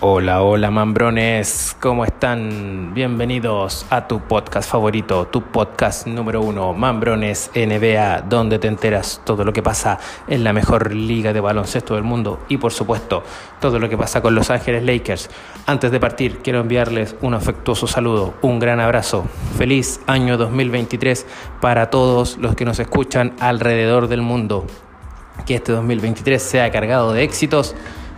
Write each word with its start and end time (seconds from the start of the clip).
Hola, 0.00 0.44
hola 0.44 0.70
mambrones, 0.70 1.76
¿cómo 1.80 2.04
están? 2.04 2.94
Bienvenidos 2.94 3.84
a 3.90 4.06
tu 4.06 4.20
podcast 4.20 4.70
favorito, 4.70 5.26
tu 5.26 5.42
podcast 5.42 6.06
número 6.06 6.40
uno, 6.40 6.72
Mambrones 6.72 7.50
NBA, 7.52 8.20
donde 8.28 8.60
te 8.60 8.68
enteras 8.68 9.20
todo 9.24 9.44
lo 9.44 9.52
que 9.52 9.60
pasa 9.60 9.98
en 10.28 10.44
la 10.44 10.52
mejor 10.52 10.94
liga 10.94 11.32
de 11.32 11.40
baloncesto 11.40 11.96
del 11.96 12.04
mundo 12.04 12.38
y 12.48 12.58
por 12.58 12.72
supuesto 12.72 13.24
todo 13.60 13.80
lo 13.80 13.88
que 13.88 13.98
pasa 13.98 14.22
con 14.22 14.36
Los 14.36 14.50
Ángeles 14.50 14.84
Lakers. 14.84 15.30
Antes 15.66 15.90
de 15.90 15.98
partir, 15.98 16.38
quiero 16.44 16.60
enviarles 16.60 17.16
un 17.20 17.34
afectuoso 17.34 17.88
saludo, 17.88 18.34
un 18.40 18.60
gran 18.60 18.78
abrazo, 18.78 19.26
feliz 19.56 20.00
año 20.06 20.36
2023 20.36 21.26
para 21.60 21.90
todos 21.90 22.38
los 22.38 22.54
que 22.54 22.64
nos 22.64 22.78
escuchan 22.78 23.34
alrededor 23.40 24.06
del 24.06 24.22
mundo. 24.22 24.64
Que 25.44 25.56
este 25.56 25.72
2023 25.72 26.40
sea 26.40 26.70
cargado 26.70 27.12
de 27.12 27.24
éxitos 27.24 27.74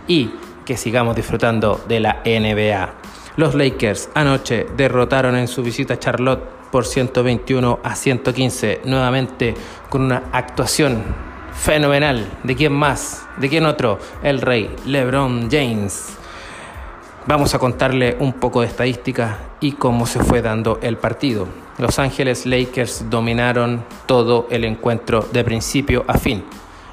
y 0.07 0.29
que 0.71 0.77
sigamos 0.77 1.17
disfrutando 1.17 1.83
de 1.85 1.99
la 1.99 2.21
NBA. 2.23 2.93
Los 3.35 3.55
Lakers 3.55 4.09
anoche 4.13 4.67
derrotaron 4.77 5.35
en 5.35 5.49
su 5.49 5.61
visita 5.63 5.95
a 5.95 5.99
Charlotte 5.99 6.41
por 6.71 6.85
121 6.85 7.79
a 7.83 7.93
115, 7.93 8.79
nuevamente 8.85 9.53
con 9.89 10.03
una 10.03 10.29
actuación 10.31 11.03
fenomenal. 11.53 12.25
¿De 12.43 12.55
quién 12.55 12.71
más? 12.71 13.27
¿De 13.35 13.49
quién 13.49 13.65
otro? 13.65 13.99
El 14.23 14.39
rey 14.39 14.73
LeBron 14.85 15.49
James. 15.51 16.17
Vamos 17.27 17.53
a 17.53 17.59
contarle 17.59 18.15
un 18.21 18.31
poco 18.31 18.61
de 18.61 18.67
estadística 18.67 19.39
y 19.59 19.73
cómo 19.73 20.05
se 20.05 20.23
fue 20.23 20.41
dando 20.41 20.79
el 20.81 20.95
partido. 20.95 21.49
Los 21.79 21.99
Ángeles 21.99 22.45
Lakers 22.45 23.09
dominaron 23.09 23.83
todo 24.05 24.47
el 24.49 24.63
encuentro 24.63 25.27
de 25.33 25.43
principio 25.43 26.05
a 26.07 26.17
fin. 26.17 26.45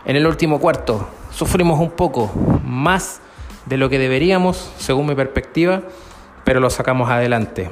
En 0.05 0.17
el 0.17 0.27
último 0.27 0.59
cuarto 0.59 1.09
sufrimos 1.31 1.79
un 1.79 1.93
poco 1.93 2.33
más 2.65 3.21
de 3.69 3.77
lo 3.77 3.89
que 3.89 3.99
deberíamos, 3.99 4.73
según 4.79 5.07
mi 5.07 5.15
perspectiva, 5.15 5.83
pero 6.45 6.61
lo 6.61 6.71
sacamos 6.71 7.11
adelante. 7.11 7.69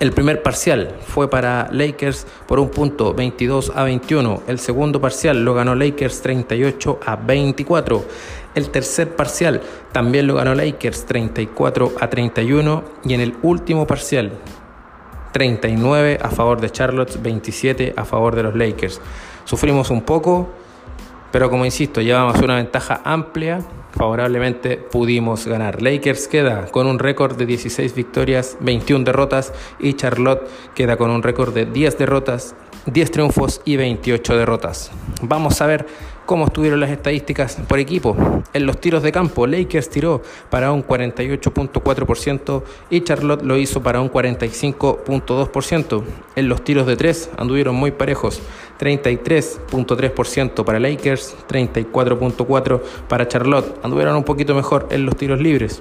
El 0.00 0.12
primer 0.12 0.42
parcial 0.42 0.94
fue 1.06 1.28
para 1.28 1.68
Lakers 1.72 2.26
por 2.46 2.60
un 2.60 2.70
punto 2.70 3.14
22 3.14 3.72
a 3.74 3.84
21. 3.84 4.42
El 4.46 4.58
segundo 4.58 5.00
parcial 5.00 5.44
lo 5.44 5.54
ganó 5.54 5.74
Lakers 5.74 6.20
38 6.20 7.00
a 7.04 7.16
24. 7.16 8.04
El 8.54 8.70
tercer 8.70 9.16
parcial 9.16 9.62
también 9.90 10.26
lo 10.26 10.34
ganó 10.34 10.54
Lakers 10.54 11.06
34 11.06 11.94
a 12.00 12.10
31. 12.10 12.84
Y 13.04 13.14
en 13.14 13.20
el 13.22 13.34
último 13.42 13.86
parcial 13.86 14.32
39 15.32 16.18
a 16.22 16.28
favor 16.28 16.60
de 16.60 16.70
Charlotte, 16.70 17.20
27 17.20 17.94
a 17.96 18.04
favor 18.04 18.36
de 18.36 18.42
los 18.44 18.54
Lakers. 18.54 19.00
Sufrimos 19.44 19.90
un 19.90 20.02
poco, 20.02 20.50
pero 21.32 21.50
como 21.50 21.64
insisto, 21.64 22.00
llevamos 22.02 22.40
una 22.40 22.56
ventaja 22.56 23.00
amplia 23.04 23.64
favorablemente 23.92 24.76
pudimos 24.76 25.46
ganar. 25.46 25.82
Lakers 25.82 26.28
queda 26.28 26.66
con 26.66 26.86
un 26.86 26.98
récord 26.98 27.36
de 27.36 27.46
16 27.46 27.94
victorias, 27.94 28.56
21 28.60 29.04
derrotas 29.04 29.52
y 29.78 29.94
Charlotte 29.94 30.48
queda 30.74 30.96
con 30.96 31.10
un 31.10 31.22
récord 31.22 31.54
de 31.54 31.66
10 31.66 31.98
derrotas, 31.98 32.54
10 32.86 33.10
triunfos 33.10 33.60
y 33.64 33.76
28 33.76 34.36
derrotas. 34.36 34.90
Vamos 35.22 35.60
a 35.60 35.66
ver 35.66 35.86
cómo 36.28 36.44
estuvieron 36.44 36.78
las 36.78 36.90
estadísticas 36.90 37.56
por 37.66 37.78
equipo. 37.78 38.14
En 38.52 38.66
los 38.66 38.78
tiros 38.78 39.02
de 39.02 39.12
campo, 39.12 39.46
Lakers 39.46 39.88
tiró 39.88 40.22
para 40.50 40.72
un 40.72 40.86
48.4% 40.86 42.62
y 42.90 43.00
Charlotte 43.00 43.42
lo 43.42 43.56
hizo 43.56 43.82
para 43.82 44.02
un 44.02 44.10
45.2%. 44.10 46.02
En 46.36 46.48
los 46.50 46.62
tiros 46.62 46.86
de 46.86 46.96
3 46.96 47.30
anduvieron 47.38 47.76
muy 47.76 47.92
parejos. 47.92 48.42
33.3% 48.78 50.64
para 50.64 50.78
Lakers, 50.78 51.34
34.4% 51.48 52.80
para 53.08 53.26
Charlotte. 53.26 53.78
Anduvieron 53.82 54.14
un 54.14 54.24
poquito 54.24 54.54
mejor 54.54 54.86
en 54.90 55.06
los 55.06 55.16
tiros 55.16 55.40
libres. 55.40 55.80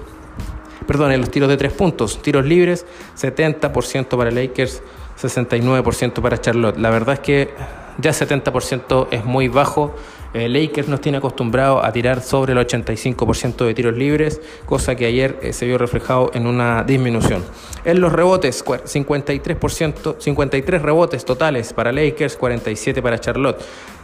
Perdón, 0.88 1.12
en 1.12 1.20
los 1.20 1.30
tiros 1.30 1.50
de 1.50 1.58
3 1.58 1.74
puntos. 1.74 2.22
Tiros 2.22 2.46
libres, 2.46 2.86
70% 3.20 4.18
para 4.18 4.32
Lakers, 4.32 4.82
69% 5.22 6.22
para 6.22 6.40
Charlotte. 6.40 6.78
La 6.78 6.90
verdad 6.90 7.16
es 7.16 7.20
que 7.20 7.50
ya 7.98 8.12
70% 8.12 9.08
es 9.12 9.26
muy 9.26 9.50
bajo 9.50 9.94
eh, 10.38 10.50
Lakers 10.50 10.88
nos 10.88 11.02
tiene 11.02 11.18
acostumbrado 11.18 11.84
a 11.84 11.92
tirar 11.92 12.22
sobre 12.22 12.54
el 12.54 12.60
85% 12.60 13.66
de 13.66 13.74
tiros 13.74 13.98
libres, 13.98 14.40
cosa 14.66 14.96
que 14.96 15.06
ayer 15.06 15.40
eh, 15.42 15.52
se 15.52 15.66
vio 15.66 15.78
reflejado 15.78 16.30
en 16.34 16.46
una 16.46 16.84
disminución. 16.84 17.44
En 17.86 18.00
los 18.00 18.14
rebotes, 18.14 18.64
53%, 18.64 20.16
53 20.20 20.82
rebotes 20.82 21.26
totales 21.26 21.74
para 21.74 21.92
Lakers, 21.92 22.38
47 22.38 23.02
para 23.02 23.20
Charlotte. 23.20 23.60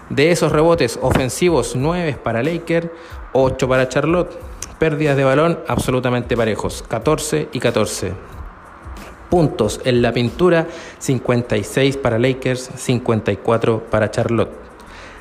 De 0.10 0.32
esos 0.32 0.52
rebotes 0.52 0.98
ofensivos, 1.02 1.76
9 1.76 2.18
para 2.24 2.42
Lakers, 2.42 2.88
8 3.34 3.70
para 3.70 3.88
Charlotte. 3.88 4.32
Pérdidas 4.80 5.16
de 5.16 5.24
balón 5.24 5.60
absolutamente 5.68 6.36
parejos, 6.36 6.84
14 6.88 7.50
y 7.54 7.60
14 7.60 8.14
puntos 9.30 9.82
en 9.84 10.02
la 10.02 10.12
pintura, 10.12 10.68
56 11.00 11.98
para 11.98 12.20
Lakers, 12.20 12.70
54 12.76 13.86
para 13.90 14.12
Charlotte. 14.12 14.52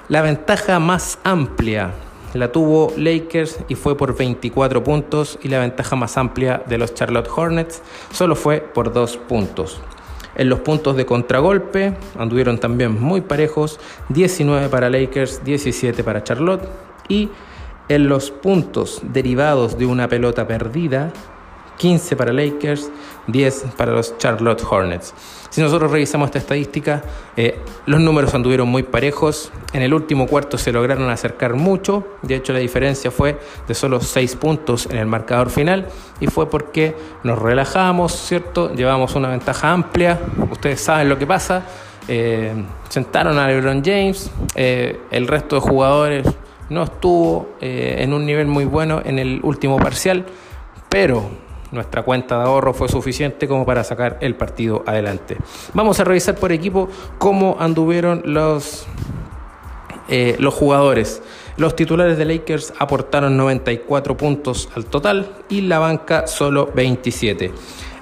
La 0.08 0.20
ventaja 0.20 0.80
más 0.80 1.18
amplia 1.22 1.92
la 2.34 2.50
tuvo 2.50 2.92
Lakers 2.96 3.60
y 3.68 3.76
fue 3.76 3.96
por 3.96 4.16
24 4.16 4.82
puntos 4.82 5.38
y 5.42 5.48
la 5.48 5.60
ventaja 5.60 5.96
más 5.96 6.16
amplia 6.16 6.62
de 6.66 6.76
los 6.76 6.92
Charlotte 6.94 7.28
Hornets 7.34 7.82
solo 8.10 8.34
fue 8.34 8.60
por 8.60 8.92
2 8.92 9.16
puntos. 9.16 9.80
En 10.34 10.48
los 10.48 10.60
puntos 10.60 10.96
de 10.96 11.06
contragolpe 11.06 11.94
anduvieron 12.18 12.58
también 12.58 13.00
muy 13.00 13.20
parejos, 13.20 13.78
19 14.08 14.68
para 14.70 14.90
Lakers, 14.90 15.44
17 15.44 16.02
para 16.02 16.24
Charlotte 16.24 16.68
y 17.08 17.28
en 17.88 18.08
los 18.08 18.30
puntos 18.30 19.02
derivados 19.04 19.78
de 19.78 19.86
una 19.86 20.08
pelota 20.08 20.46
perdida 20.46 21.12
15 21.78 22.16
para 22.16 22.32
Lakers, 22.32 22.90
10 23.26 23.66
para 23.76 23.92
los 23.92 24.16
Charlotte 24.18 24.62
Hornets. 24.68 25.14
Si 25.52 25.60
nosotros 25.60 25.90
revisamos 25.90 26.28
esta 26.28 26.38
estadística, 26.38 27.02
eh, 27.36 27.58
los 27.84 28.00
números 28.00 28.34
anduvieron 28.34 28.68
muy 28.68 28.84
parejos. 28.84 29.52
En 29.74 29.82
el 29.82 29.92
último 29.92 30.26
cuarto 30.26 30.56
se 30.56 30.72
lograron 30.72 31.10
acercar 31.10 31.52
mucho. 31.52 32.06
De 32.22 32.36
hecho, 32.36 32.54
la 32.54 32.58
diferencia 32.58 33.10
fue 33.10 33.38
de 33.68 33.74
solo 33.74 34.00
6 34.00 34.36
puntos 34.36 34.86
en 34.86 34.96
el 34.96 35.04
marcador 35.04 35.50
final. 35.50 35.88
Y 36.20 36.28
fue 36.28 36.48
porque 36.48 36.96
nos 37.22 37.38
relajamos, 37.38 38.12
¿cierto? 38.14 38.72
Llevamos 38.72 39.14
una 39.14 39.28
ventaja 39.28 39.72
amplia. 39.72 40.18
Ustedes 40.50 40.80
saben 40.80 41.10
lo 41.10 41.18
que 41.18 41.26
pasa. 41.26 41.64
Eh, 42.08 42.54
sentaron 42.88 43.38
a 43.38 43.46
LeBron 43.46 43.82
James. 43.84 44.30
Eh, 44.54 45.00
el 45.10 45.28
resto 45.28 45.56
de 45.56 45.60
jugadores 45.60 46.26
no 46.70 46.84
estuvo 46.84 47.50
en 47.60 48.14
un 48.14 48.24
nivel 48.24 48.46
muy 48.46 48.64
bueno 48.64 49.02
en 49.04 49.18
el 49.18 49.40
último 49.42 49.76
parcial. 49.76 50.24
Pero 50.88 51.41
nuestra 51.72 52.02
cuenta 52.02 52.38
de 52.38 52.44
ahorro 52.44 52.74
fue 52.74 52.88
suficiente 52.88 53.48
como 53.48 53.66
para 53.66 53.82
sacar 53.82 54.18
el 54.20 54.36
partido 54.36 54.84
adelante. 54.86 55.36
Vamos 55.74 55.98
a 55.98 56.04
revisar 56.04 56.36
por 56.36 56.52
equipo 56.52 56.88
cómo 57.18 57.56
anduvieron 57.58 58.22
los, 58.24 58.86
eh, 60.08 60.36
los 60.38 60.54
jugadores. 60.54 61.22
Los 61.56 61.74
titulares 61.74 62.16
de 62.16 62.24
Lakers 62.24 62.72
aportaron 62.78 63.36
94 63.36 64.16
puntos 64.16 64.68
al 64.74 64.86
total 64.86 65.32
y 65.48 65.62
la 65.62 65.78
banca 65.78 66.26
solo 66.26 66.70
27. 66.74 67.52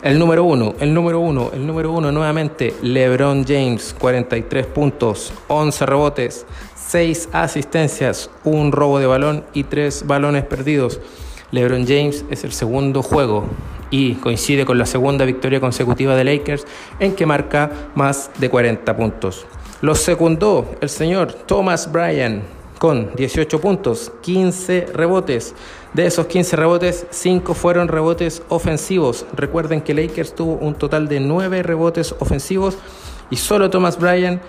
El 0.02 0.18
número 0.18 0.44
uno, 0.44 0.74
el 0.80 0.94
número 0.94 1.20
uno, 1.20 1.50
el 1.52 1.66
número 1.66 1.92
uno 1.92 2.10
nuevamente, 2.10 2.74
LeBron 2.80 3.44
James, 3.46 3.94
43 3.98 4.66
puntos, 4.66 5.32
11 5.48 5.84
rebotes, 5.84 6.46
6 6.74 7.28
asistencias, 7.32 8.30
un 8.44 8.72
robo 8.72 8.98
de 8.98 9.06
balón 9.06 9.44
y 9.52 9.64
3 9.64 10.06
balones 10.06 10.44
perdidos. 10.44 11.00
LeBron 11.52 11.86
James 11.86 12.24
es 12.30 12.44
el 12.44 12.52
segundo 12.52 13.02
juego 13.02 13.44
y 13.90 14.14
coincide 14.14 14.64
con 14.64 14.78
la 14.78 14.86
segunda 14.86 15.24
victoria 15.24 15.60
consecutiva 15.60 16.14
de 16.14 16.24
Lakers 16.24 16.64
en 17.00 17.14
que 17.14 17.26
marca 17.26 17.70
más 17.94 18.30
de 18.38 18.48
40 18.48 18.96
puntos. 18.96 19.46
Lo 19.80 19.94
secundó 19.94 20.70
el 20.80 20.88
señor 20.88 21.32
Thomas 21.32 21.90
Bryan 21.90 22.42
con 22.78 23.14
18 23.14 23.60
puntos, 23.60 24.12
15 24.22 24.86
rebotes. 24.94 25.54
De 25.92 26.06
esos 26.06 26.26
15 26.26 26.56
rebotes, 26.56 27.06
5 27.10 27.52
fueron 27.54 27.88
rebotes 27.88 28.42
ofensivos. 28.48 29.26
Recuerden 29.34 29.82
que 29.82 29.92
Lakers 29.92 30.34
tuvo 30.34 30.54
un 30.54 30.74
total 30.74 31.08
de 31.08 31.20
9 31.20 31.62
rebotes 31.62 32.14
ofensivos 32.20 32.78
y 33.28 33.36
solo 33.36 33.70
Thomas 33.70 33.98
Bryan 33.98 34.40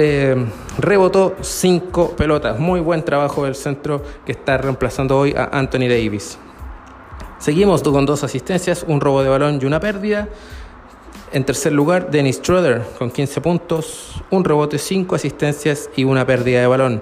eh, 0.00 0.46
rebotó 0.78 1.36
cinco 1.42 2.16
pelotas. 2.16 2.58
Muy 2.58 2.80
buen 2.80 3.04
trabajo 3.04 3.44
del 3.44 3.54
centro 3.54 4.02
que 4.24 4.32
está 4.32 4.56
reemplazando 4.56 5.18
hoy 5.18 5.34
a 5.36 5.50
Anthony 5.52 5.88
Davis. 5.88 6.38
Seguimos 7.38 7.82
con 7.82 8.06
dos 8.06 8.24
asistencias, 8.24 8.84
un 8.86 9.00
robo 9.00 9.22
de 9.22 9.28
balón 9.28 9.58
y 9.60 9.66
una 9.66 9.78
pérdida. 9.80 10.28
En 11.32 11.44
tercer 11.44 11.72
lugar, 11.72 12.10
Dennis 12.10 12.36
Schroeder 12.36 12.82
con 12.98 13.10
15 13.10 13.40
puntos, 13.40 14.22
un 14.30 14.44
rebote, 14.44 14.78
5 14.78 15.14
asistencias 15.14 15.90
y 15.94 16.04
una 16.04 16.26
pérdida 16.26 16.60
de 16.60 16.66
balón. 16.66 17.00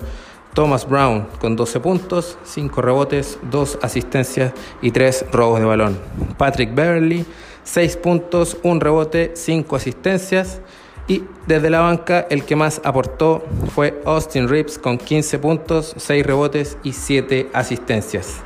Thomas 0.54 0.88
Brown 0.88 1.28
con 1.40 1.56
12 1.56 1.80
puntos, 1.80 2.36
5 2.44 2.82
rebotes, 2.82 3.38
2 3.50 3.78
asistencias 3.80 4.52
y 4.82 4.90
3 4.90 5.26
robos 5.30 5.60
de 5.60 5.66
balón. 5.66 5.98
Patrick 6.36 6.74
Beverly, 6.74 7.24
6 7.64 7.96
puntos, 7.98 8.56
1 8.62 8.80
rebote, 8.80 9.32
5 9.34 9.76
asistencias 9.76 10.60
y 11.08 11.24
desde 11.46 11.70
la 11.70 11.80
banca 11.80 12.26
el 12.30 12.44
que 12.44 12.54
más 12.54 12.80
aportó 12.84 13.42
fue 13.74 14.00
Austin 14.04 14.48
Reeves 14.48 14.78
con 14.78 14.98
15 14.98 15.38
puntos, 15.38 15.94
6 15.96 16.24
rebotes 16.24 16.76
y 16.82 16.92
7 16.92 17.48
asistencias. 17.54 18.42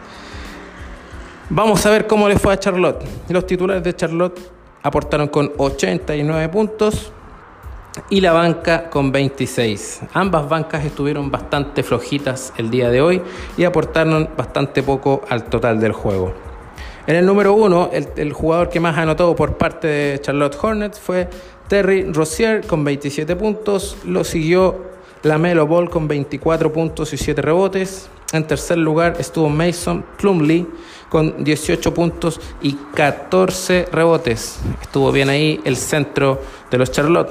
Vamos 1.50 1.84
a 1.84 1.90
ver 1.90 2.06
cómo 2.06 2.28
le 2.28 2.38
fue 2.38 2.54
a 2.54 2.58
Charlotte. 2.58 3.04
Los 3.28 3.46
titulares 3.46 3.82
de 3.82 3.94
Charlotte 3.94 4.40
aportaron 4.82 5.28
con 5.28 5.52
89 5.58 6.48
puntos 6.48 7.12
y 8.08 8.20
la 8.20 8.32
banca 8.32 8.88
con 8.88 9.12
26. 9.12 10.02
Ambas 10.14 10.48
bancas 10.48 10.84
estuvieron 10.84 11.30
bastante 11.30 11.82
flojitas 11.82 12.52
el 12.56 12.70
día 12.70 12.88
de 12.88 13.02
hoy 13.02 13.22
y 13.56 13.64
aportaron 13.64 14.30
bastante 14.36 14.82
poco 14.82 15.22
al 15.28 15.44
total 15.44 15.80
del 15.80 15.92
juego. 15.92 16.51
En 17.04 17.16
el 17.16 17.26
número 17.26 17.54
uno, 17.54 17.90
el, 17.92 18.32
jugador 18.32 18.68
que 18.68 18.78
más 18.78 18.96
anotó 18.96 19.34
por 19.34 19.58
parte 19.58 19.88
de 19.88 20.20
Charlotte 20.20 20.56
Hornets 20.62 21.00
fue 21.00 21.28
Terry 21.66 22.04
Rozier 22.04 22.64
con 22.64 22.84
27 22.84 23.34
puntos. 23.34 23.96
Lo 24.04 24.22
siguió 24.22 24.84
Lamelo 25.24 25.66
Ball 25.66 25.90
con 25.90 26.06
24 26.06 26.72
puntos 26.72 27.12
y 27.12 27.16
7 27.16 27.42
rebotes. 27.42 28.08
En 28.32 28.46
tercer 28.46 28.78
lugar 28.78 29.16
estuvo 29.18 29.48
Mason 29.48 30.04
Plumley 30.16 30.64
con 31.08 31.42
18 31.42 31.92
puntos 31.92 32.40
y 32.62 32.74
14 32.94 33.86
rebotes. 33.90 34.60
Estuvo 34.80 35.10
bien 35.10 35.28
ahí 35.28 35.60
el 35.64 35.76
centro 35.76 36.40
de 36.70 36.78
los 36.78 36.92
Charlotte. 36.92 37.30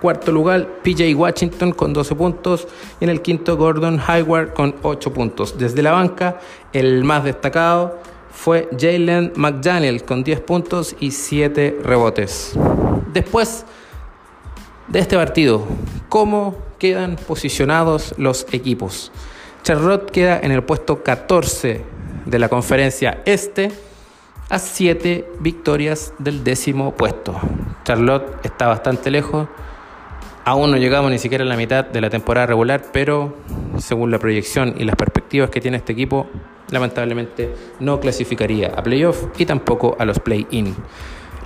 Cuarto 0.00 0.32
lugar, 0.32 0.66
PJ 0.82 1.14
Washington 1.14 1.72
con 1.72 1.92
12 1.92 2.14
puntos. 2.14 2.66
Y 2.98 3.04
en 3.04 3.10
el 3.10 3.20
quinto, 3.20 3.58
Gordon 3.58 4.00
Hayward 4.06 4.54
con 4.54 4.74
8 4.82 5.12
puntos. 5.12 5.58
Desde 5.58 5.82
la 5.82 5.92
banca, 5.92 6.40
el 6.72 7.04
más 7.04 7.24
destacado 7.24 8.15
fue 8.36 8.68
Jalen 8.78 9.32
McDaniel 9.34 10.04
con 10.04 10.22
10 10.22 10.40
puntos 10.40 10.94
y 11.00 11.10
7 11.10 11.78
rebotes. 11.82 12.52
Después 13.12 13.64
de 14.88 14.98
este 15.00 15.16
partido, 15.16 15.66
¿cómo 16.10 16.56
quedan 16.78 17.16
posicionados 17.16 18.14
los 18.18 18.46
equipos? 18.52 19.10
Charlotte 19.62 20.10
queda 20.10 20.38
en 20.38 20.52
el 20.52 20.62
puesto 20.62 21.02
14 21.02 21.82
de 22.26 22.38
la 22.38 22.48
conferencia 22.48 23.22
este 23.24 23.72
a 24.50 24.58
7 24.58 25.28
victorias 25.40 26.12
del 26.18 26.44
décimo 26.44 26.94
puesto. 26.94 27.34
Charlotte 27.84 28.44
está 28.44 28.68
bastante 28.68 29.10
lejos. 29.10 29.48
Aún 30.44 30.70
no 30.70 30.76
llegamos 30.76 31.10
ni 31.10 31.18
siquiera 31.18 31.42
a 31.42 31.48
la 31.48 31.56
mitad 31.56 31.86
de 31.86 32.00
la 32.02 32.10
temporada 32.10 32.46
regular, 32.46 32.84
pero 32.92 33.34
según 33.78 34.10
la 34.10 34.18
proyección 34.18 34.74
y 34.78 34.84
las 34.84 34.94
perspectivas 34.94 35.50
que 35.50 35.60
tiene 35.60 35.78
este 35.78 35.94
equipo, 35.94 36.28
lamentablemente 36.70 37.54
no 37.80 38.00
clasificaría 38.00 38.72
a 38.76 38.82
playoff 38.82 39.26
y 39.38 39.46
tampoco 39.46 39.96
a 39.98 40.04
los 40.04 40.18
play-in. 40.18 40.74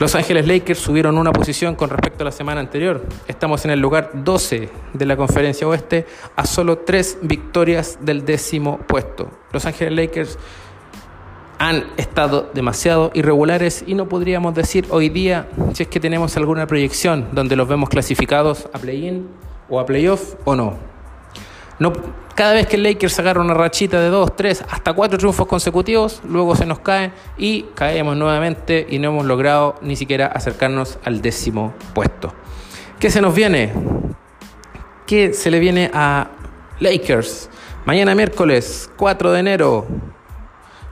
Los 0.01 0.15
Ángeles 0.15 0.49
Lakers 0.49 0.79
subieron 0.79 1.19
una 1.19 1.31
posición 1.31 1.75
con 1.75 1.91
respecto 1.91 2.25
a 2.25 2.25
la 2.25 2.33
semana 2.33 2.61
anterior. 2.61 3.05
Estamos 3.29 3.67
en 3.67 3.71
el 3.71 3.81
lugar 3.81 4.11
12 4.15 4.71
de 4.95 5.05
la 5.07 5.15
conferencia 5.15 5.69
oeste 5.69 6.07
a 6.37 6.47
solo 6.47 6.79
tres 6.79 7.19
victorias 7.21 7.99
del 8.01 8.25
décimo 8.25 8.79
puesto. 8.79 9.31
Los 9.53 9.67
Ángeles 9.67 9.93
Lakers 9.93 10.39
han 11.59 11.85
estado 11.99 12.51
demasiado 12.55 13.11
irregulares 13.13 13.85
y 13.87 13.93
no 13.93 14.09
podríamos 14.09 14.55
decir 14.55 14.87
hoy 14.89 15.11
día 15.11 15.51
si 15.75 15.83
es 15.83 15.89
que 15.91 16.01
tenemos 16.01 16.35
alguna 16.39 16.67
proyección 16.67 17.29
donde 17.33 17.55
los 17.55 17.69
vemos 17.69 17.91
clasificados 17.91 18.71
a 18.73 18.79
play-in 18.79 19.29
o 19.69 19.79
a 19.79 19.85
playoff 19.85 20.37
o 20.47 20.57
no. 20.57 20.90
Cada 22.35 22.53
vez 22.53 22.67
que 22.67 22.77
el 22.77 22.83
Lakers 22.83 23.19
agarra 23.19 23.41
una 23.41 23.55
rachita 23.55 24.01
de 24.01 24.09
2, 24.09 24.37
3, 24.37 24.65
hasta 24.69 24.93
4 24.93 25.19
triunfos 25.19 25.47
consecutivos, 25.47 26.21
luego 26.29 26.55
se 26.55 26.67
nos 26.67 26.81
cae 26.81 27.13
y 27.39 27.63
caemos 27.75 28.17
nuevamente 28.17 28.87
y 28.89 28.99
no 28.99 29.09
hemos 29.09 29.25
logrado 29.25 29.77
ni 29.81 29.97
siquiera 29.97 30.27
acercarnos 30.27 30.99
al 31.05 31.23
décimo 31.23 31.73
puesto. 31.95 32.35
¿Qué 32.99 33.11
se 33.11 33.23
nos 33.23 33.35
viene? 33.35 33.73
¿Qué 35.07 35.33
se 35.33 35.51
le 35.51 35.59
viene 35.59 35.91
a 35.95 36.29
Lakers? 36.81 37.49
Mañana 37.87 38.15
miércoles 38.15 38.91
4 38.97 39.33
de 39.33 39.41
enero 39.41 39.87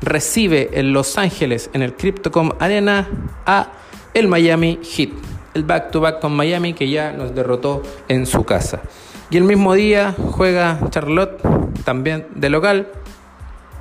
recibe 0.00 0.70
en 0.72 0.94
Los 0.94 1.18
Ángeles 1.18 1.68
en 1.74 1.82
el 1.82 1.94
Cryptocom 1.94 2.52
Arena 2.58 3.08
a 3.44 3.72
el 4.14 4.26
Miami 4.26 4.80
Heat. 4.82 5.10
El 5.52 5.64
back 5.64 5.90
to 5.90 6.00
back 6.00 6.20
con 6.20 6.34
Miami 6.34 6.72
que 6.72 6.88
ya 6.88 7.12
nos 7.12 7.34
derrotó 7.34 7.82
en 8.08 8.26
su 8.26 8.44
casa. 8.44 8.80
Y 9.30 9.36
el 9.36 9.44
mismo 9.44 9.74
día 9.74 10.14
juega 10.32 10.80
Charlotte, 10.88 11.38
también 11.84 12.26
de 12.34 12.48
local, 12.48 12.88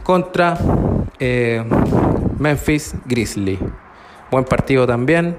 contra 0.04 0.58
eh, 1.20 1.64
Memphis 2.38 2.96
Grizzly. 3.06 3.58
Buen 4.30 4.44
partido 4.44 4.86
también. 4.86 5.38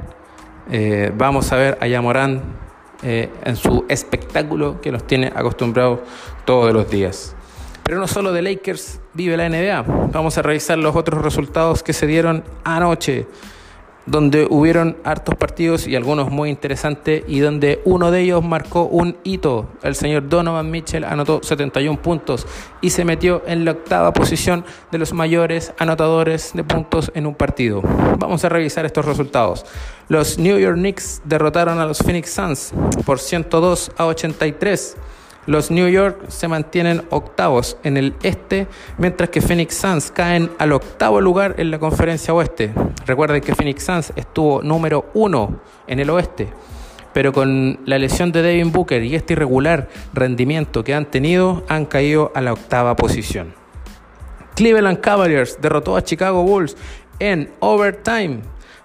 Eh, 0.70 1.12
vamos 1.14 1.52
a 1.52 1.56
ver 1.56 1.76
a 1.82 1.86
Yamorán 1.86 2.42
eh, 3.02 3.28
en 3.44 3.56
su 3.56 3.84
espectáculo 3.90 4.80
que 4.80 4.90
nos 4.90 5.06
tiene 5.06 5.30
acostumbrados 5.34 6.00
todos 6.46 6.72
los 6.72 6.90
días. 6.90 7.36
Pero 7.82 7.98
no 7.98 8.08
solo 8.08 8.32
de 8.32 8.40
Lakers 8.40 9.00
vive 9.12 9.36
la 9.36 9.46
NBA. 9.48 10.08
Vamos 10.10 10.38
a 10.38 10.42
revisar 10.42 10.78
los 10.78 10.96
otros 10.96 11.22
resultados 11.22 11.82
que 11.82 11.92
se 11.92 12.06
dieron 12.06 12.44
anoche 12.64 13.26
donde 14.10 14.46
hubieron 14.48 14.96
hartos 15.04 15.34
partidos 15.34 15.86
y 15.86 15.94
algunos 15.94 16.30
muy 16.30 16.48
interesantes 16.48 17.24
y 17.26 17.40
donde 17.40 17.82
uno 17.84 18.10
de 18.10 18.20
ellos 18.22 18.42
marcó 18.42 18.84
un 18.84 19.18
hito. 19.22 19.68
El 19.82 19.94
señor 19.94 20.28
Donovan 20.28 20.70
Mitchell 20.70 21.04
anotó 21.04 21.40
71 21.42 22.00
puntos 22.00 22.46
y 22.80 22.90
se 22.90 23.04
metió 23.04 23.42
en 23.46 23.64
la 23.64 23.72
octava 23.72 24.12
posición 24.12 24.64
de 24.90 24.98
los 24.98 25.12
mayores 25.12 25.72
anotadores 25.78 26.52
de 26.54 26.64
puntos 26.64 27.12
en 27.14 27.26
un 27.26 27.34
partido. 27.34 27.82
Vamos 28.18 28.44
a 28.44 28.48
revisar 28.48 28.86
estos 28.86 29.04
resultados. 29.04 29.66
Los 30.08 30.38
New 30.38 30.58
York 30.58 30.76
Knicks 30.76 31.20
derrotaron 31.24 31.78
a 31.78 31.86
los 31.86 31.98
Phoenix 31.98 32.30
Suns 32.30 32.72
por 33.04 33.18
102 33.18 33.92
a 33.96 34.06
83. 34.06 34.96
Los 35.48 35.70
New 35.70 35.88
York 35.88 36.28
se 36.28 36.46
mantienen 36.46 37.04
octavos 37.08 37.78
en 37.82 37.96
el 37.96 38.14
este, 38.22 38.66
mientras 38.98 39.30
que 39.30 39.40
Phoenix 39.40 39.76
Suns 39.76 40.10
caen 40.10 40.50
al 40.58 40.74
octavo 40.74 41.22
lugar 41.22 41.54
en 41.56 41.70
la 41.70 41.78
conferencia 41.78 42.34
oeste. 42.34 42.70
Recuerden 43.06 43.40
que 43.40 43.54
Phoenix 43.54 43.82
Suns 43.82 44.12
estuvo 44.14 44.60
número 44.60 45.06
uno 45.14 45.62
en 45.86 46.00
el 46.00 46.10
oeste, 46.10 46.48
pero 47.14 47.32
con 47.32 47.80
la 47.86 47.96
lesión 47.96 48.30
de 48.30 48.42
Devin 48.42 48.72
Booker 48.72 49.02
y 49.02 49.14
este 49.14 49.32
irregular 49.32 49.88
rendimiento 50.12 50.84
que 50.84 50.92
han 50.92 51.06
tenido, 51.06 51.64
han 51.66 51.86
caído 51.86 52.30
a 52.34 52.42
la 52.42 52.52
octava 52.52 52.94
posición. 52.94 53.54
Cleveland 54.54 55.00
Cavaliers 55.00 55.62
derrotó 55.62 55.96
a 55.96 56.04
Chicago 56.04 56.42
Bulls 56.42 56.76
en 57.20 57.50
overtime 57.60 58.40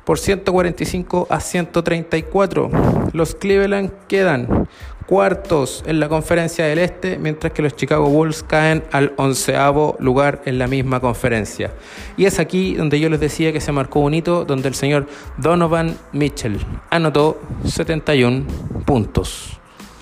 por 0.05 0.17
145 0.17 1.27
a 1.29 1.41
134. 1.41 2.69
Los 3.11 3.35
Cleveland 3.35 3.91
quedan 4.07 4.67
cuartos 5.13 5.83
en 5.85 5.99
la 5.99 6.09
conferencia 6.09 6.65
del 6.65 6.79
Este, 6.79 7.19
mientras 7.19 7.53
que 7.53 7.61
los 7.61 7.75
Chicago 7.75 8.09
Bulls 8.09 8.41
caen 8.41 8.83
al 8.91 9.13
onceavo 9.17 9.95
lugar 9.99 10.41
en 10.45 10.57
la 10.57 10.65
misma 10.65 10.99
conferencia. 10.99 11.71
Y 12.17 12.25
es 12.25 12.39
aquí 12.39 12.73
donde 12.73 12.99
yo 12.99 13.11
les 13.11 13.19
decía 13.19 13.53
que 13.53 13.61
se 13.61 13.71
marcó 13.71 13.99
un 13.99 14.15
hito, 14.15 14.43
donde 14.43 14.69
el 14.69 14.73
señor 14.73 15.05
Donovan 15.37 15.95
Mitchell 16.13 16.57
anotó 16.89 17.39
71 17.63 18.47
puntos, 18.87 19.59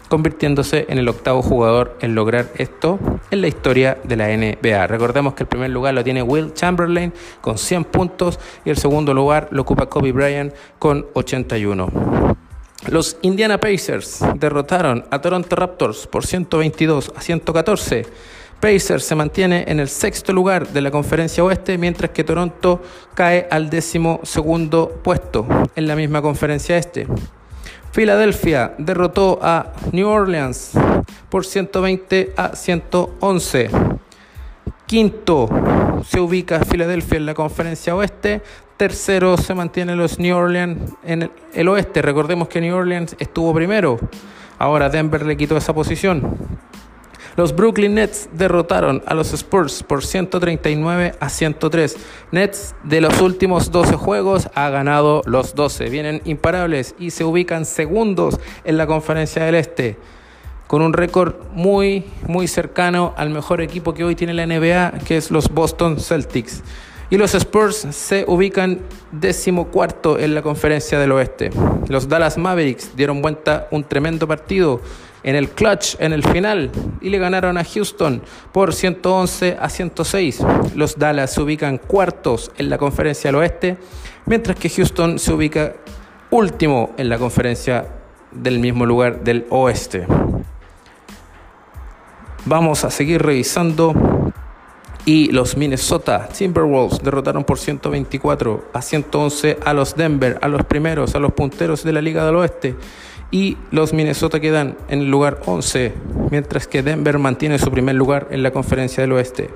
convirtiéndose 0.08 0.86
en 0.88 0.98
el 0.98 1.10
octavo 1.10 1.42
jugador 1.42 1.98
en 2.00 2.16
lograr 2.16 2.48
esto 2.56 2.98
en 3.32 3.42
la 3.42 3.50
historia 3.50 3.98
de 4.06 4.16
la 4.16 4.30
NBA. 4.30 4.88
Recordemos 4.88 5.34
que 5.34 5.44
el 5.44 5.50
primer 5.50 5.72
lugar 5.72 5.94
lo 5.94 6.06
tiene 6.06 6.24
Will 6.24 6.54
Chamberlain 6.54 7.12
con 7.42 7.58
100 7.58 7.84
puntos 7.84 8.40
y 8.64 8.70
el 8.70 8.78
segundo 8.78 9.14
lugar 9.14 9.50
lo 9.52 9.64
ocupa 9.64 9.88
Kobe 9.88 10.14
Bryant 10.14 10.54
con 10.80 11.06
81. 11.16 12.41
Los 12.88 13.18
Indiana 13.22 13.60
Pacers 13.60 14.20
derrotaron 14.36 15.06
a 15.12 15.22
Toronto 15.22 15.56
Raptors 15.56 16.08
por 16.08 16.26
122 16.26 17.14
a 17.16 17.22
114. 17.22 18.06
Pacers 18.60 19.04
se 19.04 19.16
mantiene 19.16 19.66
en 19.68 19.80
el 19.80 19.88
sexto 19.88 20.34
lugar 20.34 20.68
de 20.68 20.82
la 20.82 20.92
conferencia 20.92 21.44
oeste, 21.44 21.78
mientras 21.78 22.12
que 22.12 22.24
Toronto 22.24 22.82
cae 23.14 23.48
al 23.52 23.70
décimo 23.70 24.20
segundo 24.24 25.00
puesto 25.04 25.48
en 25.76 25.88
la 25.88 25.96
misma 25.96 26.22
conferencia 26.22 26.78
este. 26.78 27.08
Filadelfia 27.92 28.74
derrotó 28.78 29.40
a 29.42 29.74
New 29.92 30.08
Orleans 30.08 30.72
por 31.30 31.46
120 31.46 32.34
a 32.36 32.56
111. 32.56 33.70
Quinto 34.88 35.50
se 36.08 36.20
ubica 36.20 36.64
Filadelfia 36.66 37.18
en 37.18 37.26
la 37.26 37.34
conferencia 37.34 37.96
oeste, 37.96 38.42
tercero 38.82 39.38
se 39.38 39.54
mantiene 39.54 39.96
los 39.96 40.18
New 40.18 40.36
Orleans 40.36 40.94
en 41.04 41.30
el, 41.54 41.68
oeste. 41.68 42.02
Recordemos 42.02 42.48
que 42.48 42.60
New 42.60 42.76
Orleans 42.76 43.16
estuvo 43.20 43.54
primero. 43.54 44.00
Ahora 44.58 44.90
Denver 44.90 45.24
le 45.24 45.38
quitó 45.38 45.56
esa 45.56 45.72
posición. 45.72 46.36
Los 47.36 47.56
Brooklyn 47.56 47.94
Nets 47.94 48.28
derrotaron 48.34 49.04
a 49.06 49.14
los 49.14 49.34
Spurs 49.34 49.84
por 49.84 50.04
139 50.04 51.14
a 51.20 51.30
103. 51.30 51.96
Nets 52.32 52.74
de 52.82 53.02
los 53.02 53.22
últimos 53.22 53.70
12 53.70 53.98
juegos 53.98 54.50
ha 54.56 54.72
ganado 54.72 55.22
los 55.28 55.54
12. 55.54 55.88
Vienen 55.92 56.20
imparables 56.26 56.96
y 56.98 57.12
se 57.12 57.24
ubican 57.24 57.66
segundos 57.66 58.40
en 58.64 58.78
la 58.78 58.88
conferencia 58.88 59.46
del 59.46 59.54
Este. 59.54 60.00
Con 60.66 60.82
un 60.82 60.94
récord 60.94 61.36
muy, 61.54 62.06
muy 62.28 62.48
cercano 62.48 63.14
al 63.16 63.30
mejor 63.30 63.62
equipo 63.62 63.94
que 63.94 64.06
hoy 64.06 64.16
tiene 64.16 64.34
la 64.34 64.48
NBA, 64.48 65.04
que 65.06 65.18
es 65.18 65.30
los 65.30 65.54
Boston 65.54 66.00
Celtics. 66.00 66.64
Y 67.12 67.18
los 67.18 67.36
Spurs 67.36 67.88
se 67.92 68.24
ubican 68.26 68.80
decimocuarto 69.12 70.18
en 70.18 70.34
la 70.34 70.42
conferencia 70.42 70.98
del 70.98 71.12
oeste. 71.12 71.50
Los 71.90 72.08
Dallas 72.08 72.38
Mavericks 72.38 72.96
dieron 72.96 73.22
vuelta 73.22 73.68
un 73.70 73.84
tremendo 73.84 74.30
partido 74.30 74.80
en 75.24 75.36
el 75.36 75.50
clutch, 75.50 75.96
en 76.00 76.14
el 76.14 76.24
final, 76.24 76.72
y 77.02 77.10
le 77.10 77.20
ganaron 77.20 77.58
a 77.58 77.66
Houston 77.66 78.22
por 78.54 78.74
111 78.74 79.58
a 79.60 79.68
106. 79.68 80.40
Los 80.74 80.98
Dallas 80.98 81.34
se 81.34 81.42
ubican 81.42 81.80
cuartos 81.80 82.50
en 82.58 82.70
la 82.70 82.78
conferencia 82.78 83.28
del 83.28 83.36
oeste, 83.36 83.78
mientras 84.26 84.58
que 84.58 84.70
Houston 84.70 85.20
se 85.20 85.34
ubica 85.34 85.74
último 86.30 86.94
en 86.98 87.10
la 87.10 87.18
conferencia 87.18 87.88
del 88.32 88.60
mismo 88.60 88.86
lugar 88.86 89.22
del 89.22 89.46
oeste. 89.50 90.08
Vamos 92.46 92.86
a 92.86 92.90
seguir 92.90 93.22
revisando 93.22 94.31
y 95.06 95.32
los 95.32 95.58
Minnesota 95.58 96.28
Timberwolves 96.28 97.02
derrotaron 97.02 97.44
por 97.44 97.58
124 97.58 98.66
a 98.74 98.82
111 98.82 99.58
a 99.66 99.74
los 99.74 99.96
Denver, 99.96 100.38
a 100.42 100.48
los 100.48 100.64
primeros, 100.66 101.16
a 101.16 101.20
los 101.20 101.34
punteros 101.34 101.84
de 101.84 101.94
la 101.94 102.02
Liga 102.02 102.26
del 102.26 102.36
Oeste. 102.36 102.76
Y 103.32 103.58
los 103.72 103.94
Minnesota 103.94 104.40
quedan 104.40 104.78
en 104.90 105.00
el 105.00 105.10
lugar 105.10 105.40
11, 105.46 105.94
mientras 106.30 106.68
que 106.68 106.84
Denver 106.84 107.18
mantiene 107.18 107.58
su 107.60 107.72
primer 107.72 107.96
lugar 107.96 108.28
en 108.32 108.44
la 108.44 108.52
Conferencia 108.52 109.02
del 109.02 109.14
Oeste. 109.14 109.50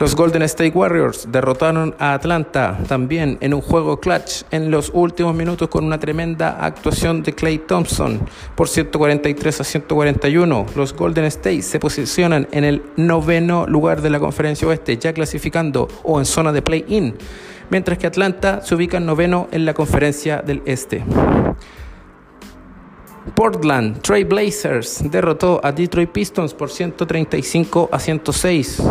Los 0.00 0.16
Golden 0.16 0.40
State 0.40 0.72
Warriors 0.74 1.28
derrotaron 1.30 1.94
a 1.98 2.14
Atlanta 2.14 2.78
también 2.88 3.36
en 3.42 3.52
un 3.52 3.60
juego 3.60 4.00
clutch 4.00 4.44
en 4.50 4.70
los 4.70 4.90
últimos 4.94 5.34
minutos 5.34 5.68
con 5.68 5.84
una 5.84 6.00
tremenda 6.00 6.64
actuación 6.64 7.22
de 7.22 7.34
Clay 7.34 7.58
Thompson 7.58 8.18
por 8.54 8.66
143 8.66 9.60
a 9.60 9.62
141. 9.62 10.66
Los 10.74 10.94
Golden 10.94 11.26
State 11.26 11.60
se 11.60 11.78
posicionan 11.78 12.48
en 12.50 12.64
el 12.64 12.82
noveno 12.96 13.66
lugar 13.66 14.00
de 14.00 14.08
la 14.08 14.18
conferencia 14.18 14.66
oeste, 14.66 14.96
ya 14.96 15.12
clasificando 15.12 15.86
o 16.02 16.18
en 16.18 16.24
zona 16.24 16.50
de 16.52 16.62
play-in, 16.62 17.14
mientras 17.68 17.98
que 17.98 18.06
Atlanta 18.06 18.62
se 18.62 18.74
ubica 18.74 18.96
en 18.96 19.04
noveno 19.04 19.48
en 19.52 19.66
la 19.66 19.74
conferencia 19.74 20.38
del 20.38 20.62
este. 20.64 21.04
Portland 23.34 24.00
Trail 24.00 24.24
Blazers 24.24 25.02
derrotó 25.10 25.60
a 25.62 25.72
Detroit 25.72 26.08
Pistons 26.08 26.54
por 26.54 26.70
135 26.70 27.90
a 27.92 27.98
106. 27.98 28.82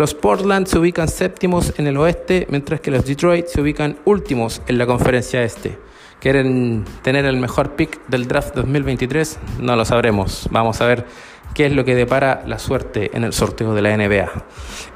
Los 0.00 0.14
Portland 0.14 0.66
se 0.66 0.78
ubican 0.78 1.08
séptimos 1.08 1.74
en 1.76 1.86
el 1.86 1.98
oeste, 1.98 2.46
mientras 2.48 2.80
que 2.80 2.90
los 2.90 3.04
Detroit 3.04 3.48
se 3.48 3.60
ubican 3.60 3.98
últimos 4.06 4.62
en 4.66 4.78
la 4.78 4.86
conferencia 4.86 5.42
este. 5.42 5.78
¿Quieren 6.20 6.86
tener 7.02 7.26
el 7.26 7.36
mejor 7.36 7.76
pick 7.76 8.00
del 8.06 8.26
draft 8.26 8.54
2023? 8.54 9.38
No 9.58 9.76
lo 9.76 9.84
sabremos. 9.84 10.48
Vamos 10.50 10.80
a 10.80 10.86
ver 10.86 11.04
qué 11.52 11.66
es 11.66 11.74
lo 11.74 11.84
que 11.84 11.94
depara 11.94 12.42
la 12.46 12.58
suerte 12.58 13.14
en 13.14 13.24
el 13.24 13.34
sorteo 13.34 13.74
de 13.74 13.82
la 13.82 13.94
NBA. 13.94 14.30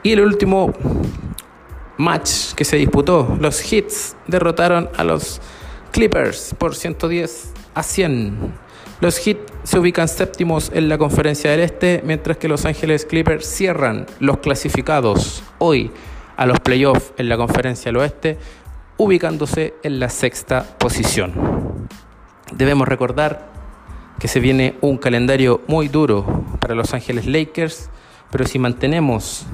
Y 0.03 0.13
el 0.13 0.23
último 0.23 0.73
match 1.99 2.55
que 2.55 2.65
se 2.65 2.79
disputó, 2.79 3.37
los 3.39 3.71
Hits 3.71 4.17
derrotaron 4.27 4.89
a 4.97 5.05
los 5.05 5.43
Clippers 5.93 6.55
por 6.57 6.75
110 6.75 7.53
a 7.75 7.83
100. 7.83 8.64
Los 9.05 9.19
Heat 9.19 9.37
se 9.65 9.79
ubican 9.79 10.09
séptimos 10.09 10.71
en 10.73 10.89
la 10.89 10.97
conferencia 10.97 11.51
del 11.51 11.61
Este, 11.61 12.01
mientras 12.07 12.39
que 12.39 12.49
Los 12.49 12.65
Ángeles 12.65 13.05
Clippers 13.05 13.45
cierran 13.45 14.07
los 14.19 14.39
clasificados 14.39 15.43
hoy 15.59 15.91
a 16.39 16.47
los 16.47 16.59
playoffs 16.61 17.13
en 17.19 17.29
la 17.29 17.37
conferencia 17.37 17.91
del 17.91 17.99
Oeste, 17.99 18.39
ubicándose 18.97 19.75
en 19.83 20.01
la 20.01 20.09
sexta 20.09 20.79
posición. 20.79 21.35
Debemos 22.55 22.89
recordar 22.89 23.47
que 24.19 24.27
se 24.27 24.41
viene 24.41 24.75
un 24.81 24.97
calendario 24.97 25.61
muy 25.67 25.89
duro 25.89 26.47
para 26.59 26.75
Los 26.75 26.95
Ángeles 26.95 27.27
Lakers, 27.27 27.91
pero 28.31 28.47
si 28.47 28.59
mantenemos 28.59 29.45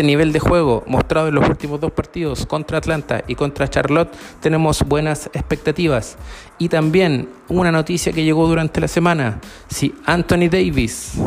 este 0.00 0.06
nivel 0.06 0.32
de 0.32 0.40
juego 0.40 0.82
mostrado 0.86 1.28
en 1.28 1.34
los 1.34 1.46
últimos 1.46 1.78
dos 1.78 1.92
partidos 1.92 2.46
contra 2.46 2.78
Atlanta 2.78 3.22
y 3.26 3.34
contra 3.34 3.68
Charlotte, 3.68 4.10
tenemos 4.40 4.82
buenas 4.82 5.28
expectativas. 5.34 6.16
Y 6.56 6.70
también 6.70 7.28
una 7.48 7.70
noticia 7.70 8.10
que 8.10 8.24
llegó 8.24 8.48
durante 8.48 8.80
la 8.80 8.88
semana, 8.88 9.42
si 9.68 9.94
Anthony 10.06 10.48
Davis 10.50 11.20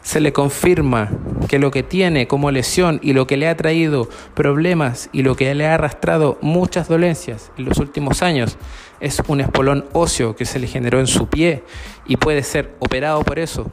se 0.00 0.22
le 0.22 0.32
confirma 0.32 1.10
que 1.48 1.58
lo 1.58 1.70
que 1.70 1.82
tiene 1.82 2.26
como 2.26 2.50
lesión 2.50 2.98
y 3.02 3.12
lo 3.12 3.26
que 3.26 3.36
le 3.36 3.46
ha 3.46 3.58
traído 3.58 4.08
problemas 4.32 5.10
y 5.12 5.22
lo 5.22 5.36
que 5.36 5.54
le 5.54 5.66
ha 5.66 5.74
arrastrado 5.74 6.38
muchas 6.40 6.88
dolencias 6.88 7.52
en 7.58 7.66
los 7.66 7.76
últimos 7.76 8.22
años 8.22 8.56
es 9.00 9.20
un 9.28 9.42
espolón 9.42 9.84
óseo 9.92 10.34
que 10.34 10.46
se 10.46 10.58
le 10.58 10.66
generó 10.66 10.98
en 10.98 11.08
su 11.08 11.26
pie 11.26 11.62
y 12.06 12.16
puede 12.16 12.42
ser 12.42 12.74
operado 12.78 13.22
por 13.22 13.38
eso 13.38 13.70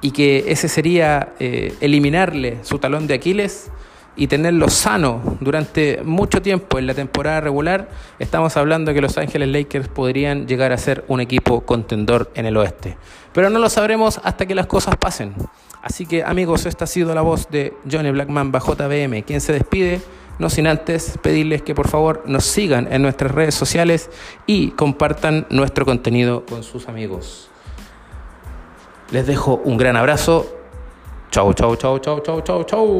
y 0.00 0.12
que 0.12 0.44
ese 0.48 0.68
sería 0.68 1.34
eh, 1.38 1.74
eliminarle 1.80 2.58
su 2.62 2.78
talón 2.78 3.06
de 3.06 3.14
Aquiles 3.14 3.70
y 4.16 4.26
tenerlo 4.26 4.68
sano 4.68 5.38
durante 5.40 6.02
mucho 6.04 6.42
tiempo 6.42 6.78
en 6.78 6.86
la 6.86 6.94
temporada 6.94 7.40
regular, 7.40 7.88
estamos 8.18 8.56
hablando 8.56 8.90
de 8.90 8.94
que 8.94 9.00
Los 9.00 9.16
Ángeles 9.16 9.48
Lakers 9.48 9.88
podrían 9.88 10.46
llegar 10.46 10.72
a 10.72 10.78
ser 10.78 11.04
un 11.08 11.20
equipo 11.20 11.62
contendor 11.62 12.30
en 12.34 12.46
el 12.46 12.56
oeste. 12.56 12.98
Pero 13.32 13.50
no 13.50 13.58
lo 13.58 13.68
sabremos 13.68 14.20
hasta 14.24 14.46
que 14.46 14.54
las 14.54 14.66
cosas 14.66 14.96
pasen. 14.96 15.34
Así 15.82 16.04
que 16.04 16.22
amigos, 16.22 16.66
esta 16.66 16.84
ha 16.84 16.88
sido 16.88 17.14
la 17.14 17.22
voz 17.22 17.48
de 17.50 17.72
Johnny 17.90 18.10
Blackman 18.10 18.52
bajo 18.52 18.74
JBM, 18.74 19.22
quien 19.22 19.40
se 19.40 19.52
despide, 19.52 20.00
no 20.38 20.50
sin 20.50 20.66
antes 20.66 21.18
pedirles 21.22 21.62
que 21.62 21.74
por 21.74 21.88
favor 21.88 22.22
nos 22.26 22.44
sigan 22.44 22.92
en 22.92 23.02
nuestras 23.02 23.30
redes 23.30 23.54
sociales 23.54 24.10
y 24.46 24.72
compartan 24.72 25.46
nuestro 25.50 25.84
contenido 25.86 26.44
con 26.44 26.62
sus 26.62 26.88
amigos. 26.88 27.50
Les 29.10 29.26
dejo 29.26 29.60
un 29.64 29.76
gran 29.76 29.96
abrazo. 29.96 30.46
Chau, 31.32 31.52
chau, 31.52 31.74
chau, 31.74 31.98
chau, 31.98 32.20
chau, 32.20 32.40
chau, 32.42 32.62
chau. 32.62 32.98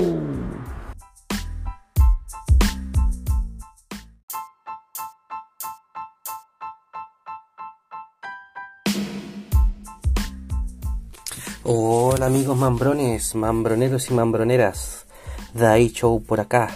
Hola 11.63 12.27
amigos 12.27 12.57
mambrones, 12.57 13.37
mambroneros 13.37 14.11
y 14.11 14.15
mambroneras, 14.15 15.07
Dai 15.55 15.91
Show 15.91 16.25
por 16.25 16.41
acá. 16.41 16.71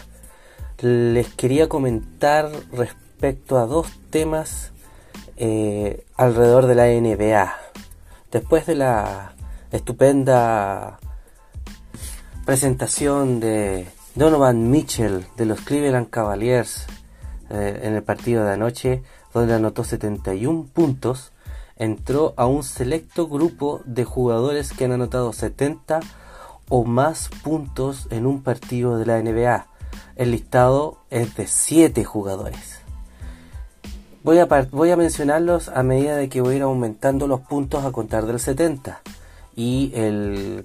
Les 0.81 1.27
quería 1.35 1.69
comentar 1.69 2.53
respecto 2.71 3.59
a 3.59 3.67
dos 3.67 3.89
temas 4.11 4.71
eh, 5.37 6.07
alrededor 6.17 6.67
de 6.67 6.75
la 6.77 6.87
NBA 6.87 7.64
después 8.35 8.67
de 8.67 8.75
la 8.75 9.33
estupenda 9.71 10.99
presentación 12.45 13.39
de 13.39 13.87
Donovan 14.17 14.73
Mitchell 14.73 15.25
de 15.37 15.47
los 15.47 15.61
Cleveland 15.61 16.11
Cavaliers 16.11 16.85
eh, 17.49 17.81
en 17.85 17.95
el 17.95 18.03
partido 18.03 18.45
de 18.45 18.55
anoche, 18.55 19.05
donde 19.33 19.55
anotó 19.55 19.85
71 19.85 20.67
puntos, 20.73 21.31
entró 21.77 22.35
a 22.37 22.47
un 22.47 22.65
selecto 22.65 23.29
grupo 23.29 23.83
de 23.85 24.03
jugadores 24.03 24.73
que 24.73 24.87
han 24.87 24.93
anotado 24.93 25.33
70 25.33 26.01
o 26.69 26.85
más 26.85 27.31
puntos 27.45 28.09
en 28.11 28.27
un 28.27 28.43
partido 28.43 28.99
de 28.99 29.07
la 29.07 29.23
NBA. 29.23 29.69
El 30.17 30.33
listado 30.33 30.99
es 31.09 31.37
de 31.37 31.47
7 31.47 32.03
jugadores. 32.03 32.84
Voy 34.25 34.39
a, 34.39 34.47
voy 34.47 34.91
a 34.91 34.97
mencionarlos 34.97 35.69
a 35.69 35.83
medida 35.83 36.17
de 36.17 36.31
que 36.31 36.41
voy 36.41 36.55
a 36.55 36.57
ir 36.57 36.63
aumentando 36.63 37.27
los 37.27 37.41
puntos 37.41 37.85
a 37.85 37.93
contar 37.93 38.25
del 38.25 38.41
70. 38.41 39.03
Y 39.55 39.93
el 39.95 40.65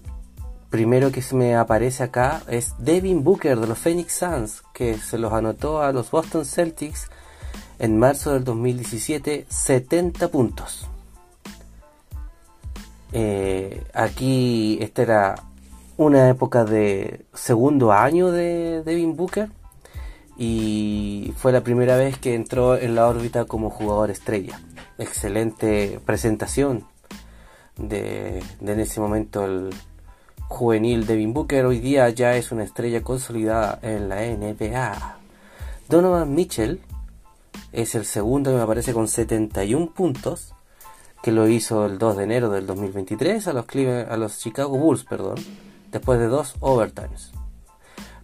primero 0.69 1.11
que 1.11 1.21
se 1.21 1.35
me 1.35 1.57
aparece 1.57 2.03
acá 2.03 2.41
es 2.47 2.73
Devin 2.77 3.21
Booker 3.21 3.59
de 3.59 3.67
los 3.67 3.77
Phoenix 3.77 4.13
Suns, 4.13 4.63
que 4.73 4.97
se 4.97 5.17
los 5.17 5.33
anotó 5.33 5.81
a 5.81 5.91
los 5.91 6.09
Boston 6.09 6.45
Celtics 6.45 7.09
en 7.79 7.99
marzo 7.99 8.31
del 8.31 8.45
2017, 8.45 9.45
70 9.49 10.29
puntos. 10.29 10.87
Eh, 13.11 13.83
aquí 13.93 14.77
esta 14.79 15.01
era 15.01 15.35
una 15.97 16.29
época 16.29 16.63
de 16.63 17.25
segundo 17.33 17.91
año 17.91 18.31
de 18.31 18.83
Devin 18.85 19.17
Booker 19.17 19.49
y 20.41 21.33
fue 21.35 21.51
la 21.51 21.61
primera 21.65 21.97
vez 21.97 22.17
que 22.17 22.33
entró 22.33 22.77
en 22.77 22.95
la 22.95 23.09
órbita 23.09 23.43
como 23.43 23.69
jugador 23.69 24.09
estrella. 24.09 24.61
Excelente 24.97 25.99
presentación 26.05 26.85
de, 27.75 28.41
en 28.61 28.79
ese 28.79 29.01
momento 29.01 29.43
el 29.43 29.69
juvenil 30.47 31.05
Devin 31.05 31.33
Booker. 31.33 31.65
Hoy 31.65 31.79
día 31.79 32.07
ya 32.09 32.37
es 32.37 32.53
una 32.53 32.63
estrella 32.63 33.03
consolidada 33.03 33.79
en 33.81 34.07
la 34.07 34.21
NBA. 34.21 35.17
Donovan 35.89 36.33
Mitchell 36.33 36.79
es 37.73 37.93
el 37.95 38.05
segundo 38.05 38.51
que 38.51 38.57
me 38.57 38.63
aparece 38.63 38.93
con 38.93 39.09
71 39.09 39.91
puntos, 39.91 40.55
que 41.21 41.33
lo 41.33 41.49
hizo 41.49 41.85
el 41.85 41.97
2 41.97 42.15
de 42.15 42.23
enero 42.23 42.49
del 42.49 42.65
2023 42.65 43.45
a 43.45 43.51
los, 43.51 43.65
a 44.09 44.15
los 44.15 44.39
Chicago 44.39 44.77
Bulls, 44.77 45.03
perdón, 45.03 45.35
después 45.91 46.17
de 46.17 46.27
dos 46.27 46.55
overtimes. 46.61 47.33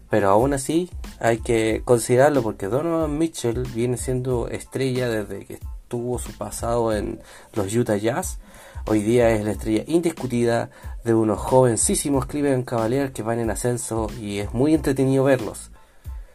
Pero 0.10 0.30
aún 0.30 0.54
así 0.54 0.90
hay 1.20 1.40
que 1.40 1.82
considerarlo 1.84 2.44
porque 2.44 2.68
Donovan 2.68 3.18
Mitchell 3.18 3.64
viene 3.74 3.98
siendo 3.98 4.48
estrella 4.48 5.10
desde 5.10 5.46
que 5.46 5.60
tuvo 5.88 6.20
su 6.20 6.32
pasado 6.34 6.94
en 6.94 7.20
los 7.54 7.74
Utah 7.74 7.98
Jazz. 7.98 8.40
Hoy 8.88 9.02
día 9.02 9.32
es 9.32 9.44
la 9.44 9.52
estrella 9.52 9.84
indiscutida 9.88 10.70
de 11.04 11.14
unos 11.14 11.40
jovencísimos 11.40 12.28
Cleveland 12.28 12.66
Cavaliers 12.66 13.12
que 13.12 13.24
van 13.24 13.40
en 13.40 13.50
ascenso 13.50 14.08
y 14.20 14.40
es 14.40 14.54
muy 14.54 14.74
entretenido 14.74 15.24
verlos. 15.24 15.72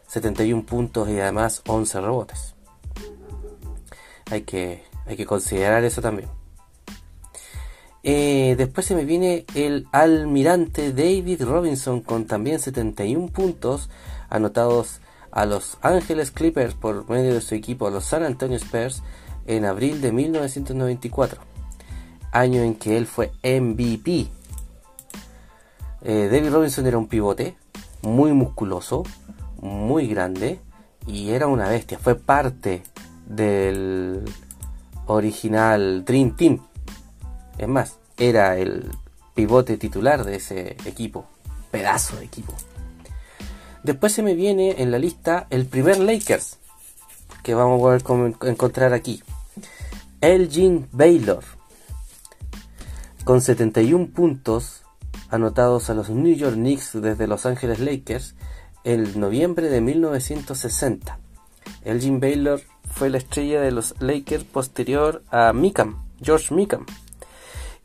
71 0.07 0.65
puntos 0.65 1.07
y 1.07 1.19
además 1.19 1.61
11 1.67 2.01
rebotes. 2.01 2.55
Hay 4.29 4.41
que, 4.41 4.83
hay 5.05 5.15
que 5.15 5.25
considerar 5.25 5.83
eso 5.85 6.01
también. 6.01 6.40
Eh, 8.03 8.55
después 8.57 8.85
se 8.85 8.95
me 8.95 9.05
viene 9.05 9.45
el 9.53 9.87
almirante 9.91 10.91
David 10.91 11.43
Robinson 11.43 12.01
con 12.01 12.25
también 12.25 12.59
71 12.59 13.27
puntos 13.27 13.89
anotados 14.29 15.01
a 15.31 15.45
los 15.45 15.77
Ángeles 15.81 16.31
Clippers 16.31 16.73
por 16.73 17.09
medio 17.09 17.33
de 17.33 17.41
su 17.41 17.55
equipo, 17.55 17.89
los 17.89 18.05
San 18.05 18.23
Antonio 18.23 18.57
Spurs, 18.57 19.03
en 19.45 19.65
abril 19.65 20.01
de 20.01 20.11
1994, 20.11 21.41
año 22.31 22.61
en 22.61 22.75
que 22.75 22.97
él 22.97 23.05
fue 23.05 23.31
MVP. 23.43 24.27
Eh, 26.03 26.29
David 26.31 26.51
Robinson 26.51 26.87
era 26.87 26.97
un 26.97 27.07
pivote 27.07 27.55
muy 28.01 28.33
musculoso, 28.33 29.03
muy 29.61 30.07
grande 30.07 30.59
y 31.05 31.29
era 31.29 31.47
una 31.47 31.69
bestia. 31.69 31.99
Fue 31.99 32.15
parte 32.15 32.83
del 33.27 34.23
original 35.05 36.03
Dream 36.03 36.35
Team. 36.35 36.59
Es 37.61 37.67
más, 37.67 37.99
era 38.17 38.57
el 38.57 38.89
pivote 39.35 39.77
titular 39.77 40.25
de 40.25 40.37
ese 40.37 40.77
equipo. 40.85 41.27
Pedazo 41.69 42.17
de 42.17 42.25
equipo. 42.25 42.55
Después 43.83 44.13
se 44.13 44.23
me 44.23 44.33
viene 44.33 44.81
en 44.81 44.89
la 44.89 44.97
lista 44.97 45.45
el 45.51 45.67
primer 45.67 45.99
Lakers 45.99 46.57
que 47.43 47.53
vamos 47.53 47.81
a 47.83 48.47
encontrar 48.47 48.93
aquí. 48.93 49.21
Elgin 50.21 50.87
Baylor 50.91 51.43
con 53.23 53.41
71 53.41 54.07
puntos 54.07 54.81
anotados 55.29 55.91
a 55.91 55.93
los 55.93 56.09
New 56.09 56.35
York 56.35 56.55
Knicks 56.55 56.99
desde 56.99 57.27
Los 57.27 57.45
Ángeles 57.45 57.79
Lakers 57.79 58.33
en 58.83 59.19
noviembre 59.19 59.69
de 59.69 59.81
1960. 59.81 61.19
Elgin 61.85 62.19
Baylor 62.19 62.59
fue 62.91 63.11
la 63.11 63.19
estrella 63.19 63.61
de 63.61 63.71
los 63.71 63.93
Lakers 63.99 64.45
posterior 64.45 65.21
a 65.29 65.53
Mickham, 65.53 66.03
George 66.21 66.53
Mickham. 66.55 66.87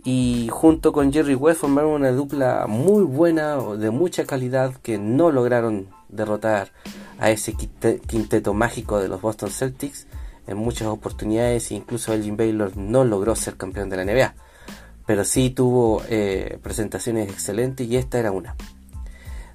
Y 0.07 0.47
junto 0.53 0.93
con 0.93 1.13
Jerry 1.13 1.35
West 1.35 1.63
formaron 1.63 1.91
una 1.91 2.13
dupla 2.13 2.67
muy 2.69 3.03
buena, 3.03 3.57
de 3.57 3.91
mucha 3.91 4.25
calidad, 4.25 4.73
que 4.77 4.99
no 4.99 5.33
lograron 5.33 5.89
derrotar 6.09 6.71
a 7.19 7.33
ese 7.33 7.55
quinteto 7.55 8.55
mágico 8.55 9.01
de 9.01 9.09
los 9.09 9.21
Boston 9.21 9.51
Celtics 9.51 10.07
en 10.47 10.59
muchas 10.59 10.87
oportunidades. 10.87 11.73
Incluso 11.73 12.13
Elgin 12.13 12.37
Baylor 12.37 12.77
no 12.77 13.05
logró 13.05 13.35
ser 13.35 13.57
campeón 13.57 13.91
de 13.91 13.97
la 13.97 14.05
NBA. 14.05 14.35
Pero 15.07 15.25
sí 15.25 15.51
tuvo 15.51 16.01
eh, 16.09 16.61
presentaciones 16.63 17.29
excelentes 17.29 17.89
y 17.89 17.97
esta 17.97 18.21
era 18.21 18.31
una. 18.31 18.55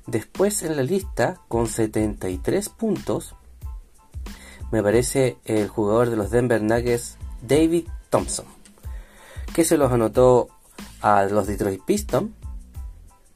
Después 0.05 0.63
en 0.63 0.75
la 0.75 0.84
lista, 0.84 1.39
con 1.48 1.67
73 1.67 2.67
puntos, 2.67 3.36
me 4.70 4.84
parece 4.84 5.38
el 5.46 5.70
jugador 5.70 6.10
de 6.10 6.17
los 6.17 6.29
Denver 6.29 6.62
Nuggets, 6.62 7.15
David 7.41 7.86
Thompson, 8.10 8.46
que 9.53 9.63
se 9.65 9.77
los 9.77 9.91
anotó 9.91 10.50
a 11.01 11.24
los 11.25 11.48
Detroit 11.48 11.84
Pistons 11.84 12.31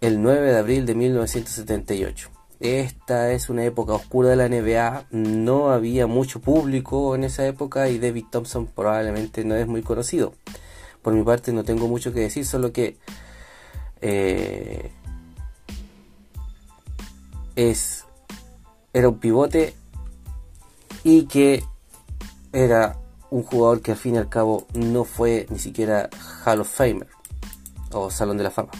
el 0.02 0.22
9 0.22 0.52
de 0.52 0.58
abril 0.58 0.86
de 0.86 0.96
1978. 0.96 2.30
Esta 2.60 3.32
es 3.32 3.50
una 3.50 3.66
época 3.66 3.94
oscura 3.94 4.30
de 4.30 4.36
la 4.38 4.48
NBA, 4.48 5.08
no 5.12 5.72
había 5.72 6.08
mucho 6.08 6.40
público 6.40 7.16
en 7.16 7.26
esa 7.26 7.46
época 7.46 7.90
y 7.90 8.00
David 8.00 8.26
Thompson 8.32 8.68
probablemente 8.68 9.44
no 9.44 9.56
es 9.56 9.68
muy 9.68 9.82
conocido. 9.82 10.34
Por 11.02 11.14
mi 11.14 11.24
parte 11.24 11.52
no 11.52 11.64
tengo 11.64 11.88
mucho 11.88 12.14
que 12.14 12.22
decir, 12.22 12.46
solo 12.46 12.72
que 12.72 12.98
eh, 14.02 14.92
es 17.56 18.06
era 18.94 19.10
un 19.10 19.20
pivote 19.20 19.74
y 21.04 21.26
que 21.26 21.64
era 22.54 22.98
un 23.36 23.44
jugador 23.44 23.82
que 23.82 23.92
al 23.92 23.98
fin 23.98 24.16
y 24.16 24.18
al 24.18 24.30
cabo 24.30 24.66
no 24.74 25.04
fue 25.04 25.46
ni 25.50 25.60
siquiera 25.60 26.10
Hall 26.46 26.62
of 26.62 26.74
Famer 26.74 27.10
o 27.92 28.10
Salón 28.10 28.38
de 28.38 28.46
la 28.46 28.50
Fama. 28.50 28.72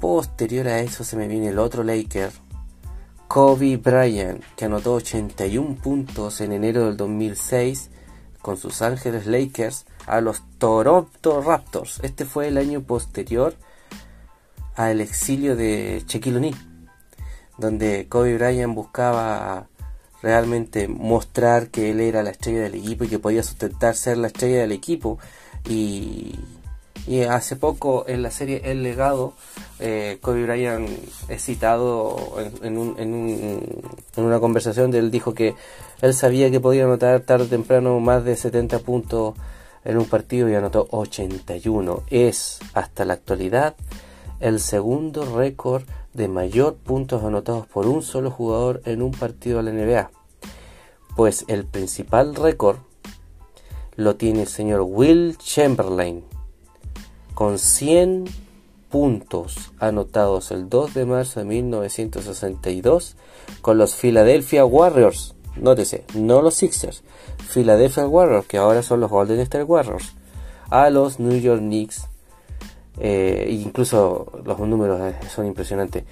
Posterior 0.00 0.66
a 0.68 0.80
eso 0.80 1.04
se 1.04 1.16
me 1.16 1.28
viene 1.28 1.48
el 1.48 1.58
otro 1.58 1.84
Laker, 1.84 2.30
Kobe 3.26 3.76
Bryant, 3.76 4.42
que 4.56 4.64
anotó 4.64 4.94
81 4.94 5.74
puntos 5.82 6.40
en 6.40 6.52
enero 6.52 6.86
del 6.86 6.96
2006 6.96 7.90
con 8.40 8.56
sus 8.56 8.80
Ángeles 8.80 9.26
Lakers 9.26 9.84
a 10.06 10.22
los 10.22 10.42
Toronto 10.56 11.42
Raptors. 11.42 12.00
Este 12.02 12.24
fue 12.24 12.48
el 12.48 12.56
año 12.56 12.80
posterior 12.80 13.54
al 14.76 15.02
exilio 15.02 15.56
de 15.56 16.02
Shaquille 16.06 16.38
O'Neal, 16.38 16.86
donde 17.58 18.08
Kobe 18.08 18.38
Bryant 18.38 18.74
buscaba 18.74 19.68
realmente 20.22 20.88
mostrar 20.88 21.68
que 21.68 21.90
él 21.90 22.00
era 22.00 22.22
la 22.22 22.30
estrella 22.30 22.62
del 22.62 22.74
equipo 22.74 23.04
y 23.04 23.08
que 23.08 23.18
podía 23.18 23.42
sustentar 23.42 23.94
ser 23.94 24.18
la 24.18 24.28
estrella 24.28 24.60
del 24.60 24.72
equipo. 24.72 25.18
Y, 25.68 26.38
hace 27.30 27.56
poco 27.56 28.04
en 28.06 28.22
la 28.22 28.30
serie 28.30 28.60
El 28.64 28.82
Legado, 28.82 29.32
eh, 29.80 30.18
Kobe 30.20 30.44
Bryant 30.44 30.90
es 31.30 31.42
citado 31.42 32.36
en, 32.62 32.76
una 34.16 34.40
conversación 34.40 34.90
de 34.90 34.98
él 34.98 35.10
dijo 35.10 35.32
que 35.32 35.54
él 36.02 36.12
sabía 36.12 36.50
que 36.50 36.60
podía 36.60 36.84
anotar 36.84 37.20
tarde 37.20 37.44
o 37.44 37.48
temprano 37.48 37.98
más 38.00 38.24
de 38.24 38.36
70 38.36 38.80
puntos 38.80 39.34
en 39.86 39.96
un 39.96 40.04
partido 40.04 40.50
y 40.50 40.54
anotó 40.54 40.86
81. 40.90 42.02
Es 42.10 42.58
hasta 42.74 43.06
la 43.06 43.14
actualidad 43.14 43.74
el 44.40 44.60
segundo 44.60 45.36
récord 45.36 45.84
de 46.18 46.28
mayor 46.28 46.74
puntos 46.74 47.24
anotados 47.24 47.66
por 47.66 47.86
un 47.86 48.02
solo 48.02 48.30
jugador 48.30 48.82
en 48.84 49.00
un 49.00 49.12
partido 49.12 49.62
de 49.62 49.62
la 49.62 49.72
NBA. 49.72 50.10
Pues 51.16 51.44
el 51.48 51.64
principal 51.64 52.34
récord 52.34 52.76
lo 53.96 54.16
tiene 54.16 54.42
el 54.42 54.48
señor 54.48 54.82
Will 54.82 55.38
Chamberlain 55.38 56.24
con 57.34 57.58
100 57.58 58.24
puntos 58.90 59.70
anotados 59.78 60.50
el 60.50 60.68
2 60.68 60.94
de 60.94 61.06
marzo 61.06 61.40
de 61.40 61.46
1962 61.46 63.16
con 63.60 63.78
los 63.78 63.94
Philadelphia 63.94 64.64
Warriors. 64.64 65.36
Nótese, 65.56 66.04
no 66.14 66.42
los 66.42 66.54
Sixers, 66.54 67.02
Philadelphia 67.52 68.06
Warriors, 68.06 68.46
que 68.46 68.58
ahora 68.58 68.82
son 68.82 69.00
los 69.00 69.10
Golden 69.10 69.40
State 69.40 69.64
Warriors, 69.64 70.14
a 70.70 70.90
los 70.90 71.20
New 71.20 71.38
York 71.38 71.60
Knicks 71.60 72.07
eh, 73.00 73.46
incluso 73.50 74.40
los 74.44 74.58
números 74.60 75.00
eh, 75.00 75.16
son 75.28 75.46
impresionantes. 75.46 76.04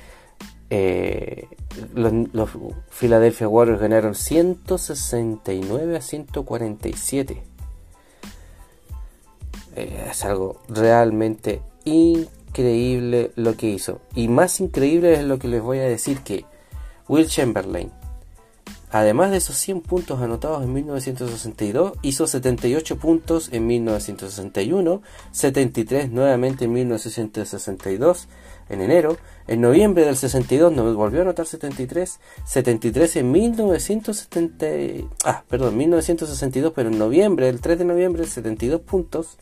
Eh, 0.68 1.48
los, 1.94 2.50
Philadelphia 2.90 3.48
Warriors 3.48 3.80
ganaron 3.80 4.14
169 4.14 5.96
a 5.96 6.00
147. 6.00 7.42
es 9.76 10.24
algo 10.24 10.60
realmente 10.68 11.62
increíble 11.84 13.32
lo 13.36 13.56
que 13.56 13.68
hizo. 13.68 14.00
Y 14.14 14.28
más 14.28 14.60
increíble 14.60 15.14
es 15.14 15.24
lo 15.24 15.38
que 15.38 15.48
les 15.48 15.62
voy 15.62 15.78
a 15.78 15.84
decir 15.84 16.20
que 16.20 16.44
Will 17.08 17.28
Chamberlain 17.28 17.92
Además 18.98 19.30
de 19.30 19.36
esos 19.36 19.56
100 19.58 19.82
puntos 19.82 20.22
anotados 20.22 20.64
en 20.64 20.72
1962, 20.72 21.98
hizo 22.00 22.26
78 22.26 22.96
puntos 22.96 23.50
en 23.52 23.66
1961, 23.66 25.02
73 25.32 26.10
nuevamente 26.10 26.64
en 26.64 26.72
1962 26.72 28.26
en 28.70 28.80
enero, 28.80 29.18
en 29.48 29.60
noviembre 29.60 30.06
del 30.06 30.16
62 30.16 30.72
nos 30.72 30.96
volvió 30.96 31.18
a 31.18 31.22
anotar 31.24 31.44
73, 31.44 32.20
73 32.46 33.16
en 33.16 33.32
1970, 33.32 34.66
ah, 35.26 35.44
perdón, 35.46 35.76
1962, 35.76 36.72
pero 36.74 36.88
en 36.88 36.98
noviembre, 36.98 37.50
el 37.50 37.60
3 37.60 37.80
de 37.80 37.84
noviembre, 37.84 38.24
72 38.24 38.80
puntos, 38.80 39.36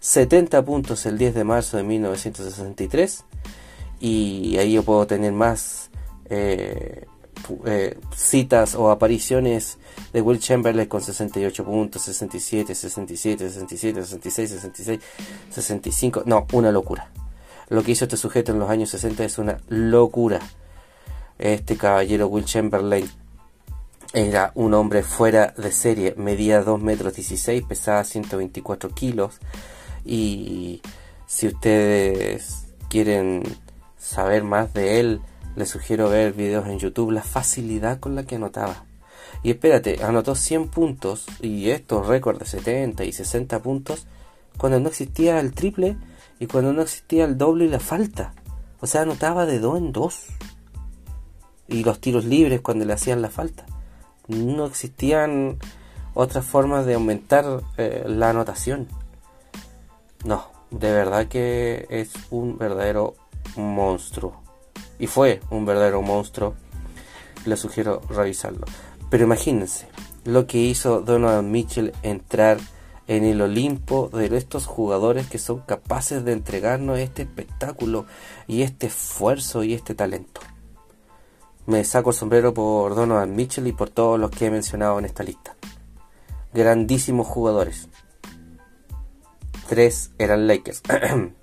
70 0.00 0.64
puntos 0.64 1.04
el 1.04 1.18
10 1.18 1.34
de 1.34 1.44
marzo 1.44 1.76
de 1.76 1.82
1963, 1.82 3.24
y 4.00 4.56
ahí 4.56 4.72
yo 4.72 4.82
puedo 4.84 5.06
tener 5.06 5.34
más 5.34 5.90
eh, 6.30 7.04
eh, 7.66 7.98
citas 8.14 8.74
o 8.74 8.90
apariciones 8.90 9.78
de 10.12 10.20
Will 10.20 10.40
Chamberlain 10.40 10.88
con 10.88 11.02
68 11.02 11.64
puntos, 11.64 12.02
67, 12.02 12.74
67, 12.74 13.48
67, 13.48 14.02
66, 14.02 14.50
66, 14.50 15.00
65. 15.50 16.22
No, 16.26 16.46
una 16.52 16.70
locura. 16.70 17.10
Lo 17.68 17.82
que 17.82 17.92
hizo 17.92 18.04
este 18.04 18.16
sujeto 18.16 18.52
en 18.52 18.58
los 18.58 18.70
años 18.70 18.90
60 18.90 19.24
es 19.24 19.38
una 19.38 19.58
locura. 19.68 20.40
Este 21.38 21.76
caballero 21.76 22.28
Will 22.28 22.44
Chamberlain 22.44 23.08
era 24.12 24.52
un 24.54 24.72
hombre 24.74 25.02
fuera 25.02 25.52
de 25.56 25.72
serie, 25.72 26.14
medía 26.16 26.62
2 26.62 26.80
metros 26.80 27.14
16, 27.14 27.64
pesaba 27.64 28.04
124 28.04 28.90
kilos. 28.90 29.40
Y 30.04 30.80
si 31.26 31.48
ustedes 31.48 32.66
quieren 32.88 33.42
saber 33.98 34.44
más 34.44 34.72
de 34.72 35.00
él, 35.00 35.20
les 35.56 35.68
sugiero 35.68 36.08
ver 36.08 36.32
videos 36.32 36.66
en 36.66 36.78
YouTube, 36.78 37.10
la 37.10 37.22
facilidad 37.22 37.98
con 37.98 38.14
la 38.14 38.24
que 38.24 38.36
anotaba. 38.36 38.84
Y 39.42 39.50
espérate, 39.50 40.02
anotó 40.04 40.34
100 40.34 40.68
puntos 40.68 41.26
y 41.40 41.70
estos 41.70 42.06
récords 42.06 42.38
de 42.38 42.46
70 42.46 43.04
y 43.04 43.12
60 43.12 43.62
puntos 43.62 44.06
cuando 44.56 44.80
no 44.80 44.88
existía 44.88 45.40
el 45.40 45.52
triple 45.52 45.96
y 46.38 46.46
cuando 46.46 46.72
no 46.72 46.82
existía 46.82 47.24
el 47.24 47.38
doble 47.38 47.64
y 47.64 47.68
la 47.68 47.80
falta. 47.80 48.34
O 48.80 48.86
sea, 48.86 49.02
anotaba 49.02 49.46
de 49.46 49.58
2 49.58 49.78
en 49.78 49.92
2. 49.92 50.26
Y 51.68 51.84
los 51.84 52.00
tiros 52.00 52.24
libres 52.24 52.60
cuando 52.60 52.84
le 52.84 52.92
hacían 52.92 53.22
la 53.22 53.30
falta. 53.30 53.66
No 54.28 54.66
existían 54.66 55.58
otras 56.14 56.44
formas 56.44 56.86
de 56.86 56.94
aumentar 56.94 57.62
eh, 57.76 58.04
la 58.06 58.30
anotación. 58.30 58.88
No, 60.24 60.46
de 60.70 60.92
verdad 60.92 61.26
que 61.28 61.86
es 61.90 62.12
un 62.30 62.58
verdadero 62.58 63.14
monstruo. 63.56 64.45
Y 64.98 65.06
fue 65.06 65.40
un 65.50 65.66
verdadero 65.66 66.02
monstruo. 66.02 66.54
Les 67.44 67.58
sugiero 67.58 68.00
revisarlo. 68.08 68.66
Pero 69.10 69.24
imagínense 69.24 69.88
lo 70.24 70.46
que 70.46 70.58
hizo 70.58 71.00
Donovan 71.00 71.50
Mitchell 71.50 71.92
entrar 72.02 72.58
en 73.06 73.24
el 73.24 73.40
Olimpo 73.40 74.08
de 74.12 74.36
estos 74.36 74.66
jugadores 74.66 75.28
que 75.28 75.38
son 75.38 75.60
capaces 75.60 76.24
de 76.24 76.32
entregarnos 76.32 76.98
este 76.98 77.22
espectáculo 77.22 78.06
y 78.48 78.62
este 78.62 78.88
esfuerzo 78.88 79.62
y 79.62 79.74
este 79.74 79.94
talento. 79.94 80.40
Me 81.66 81.84
saco 81.84 82.10
el 82.10 82.16
sombrero 82.16 82.54
por 82.54 82.94
Donovan 82.94 83.34
Mitchell 83.34 83.66
y 83.66 83.72
por 83.72 83.90
todos 83.90 84.18
los 84.18 84.30
que 84.30 84.46
he 84.46 84.50
mencionado 84.50 84.98
en 84.98 85.04
esta 85.04 85.22
lista. 85.22 85.56
Grandísimos 86.52 87.26
jugadores. 87.26 87.88
Tres 89.68 90.10
eran 90.18 90.46
Lakers. 90.46 90.82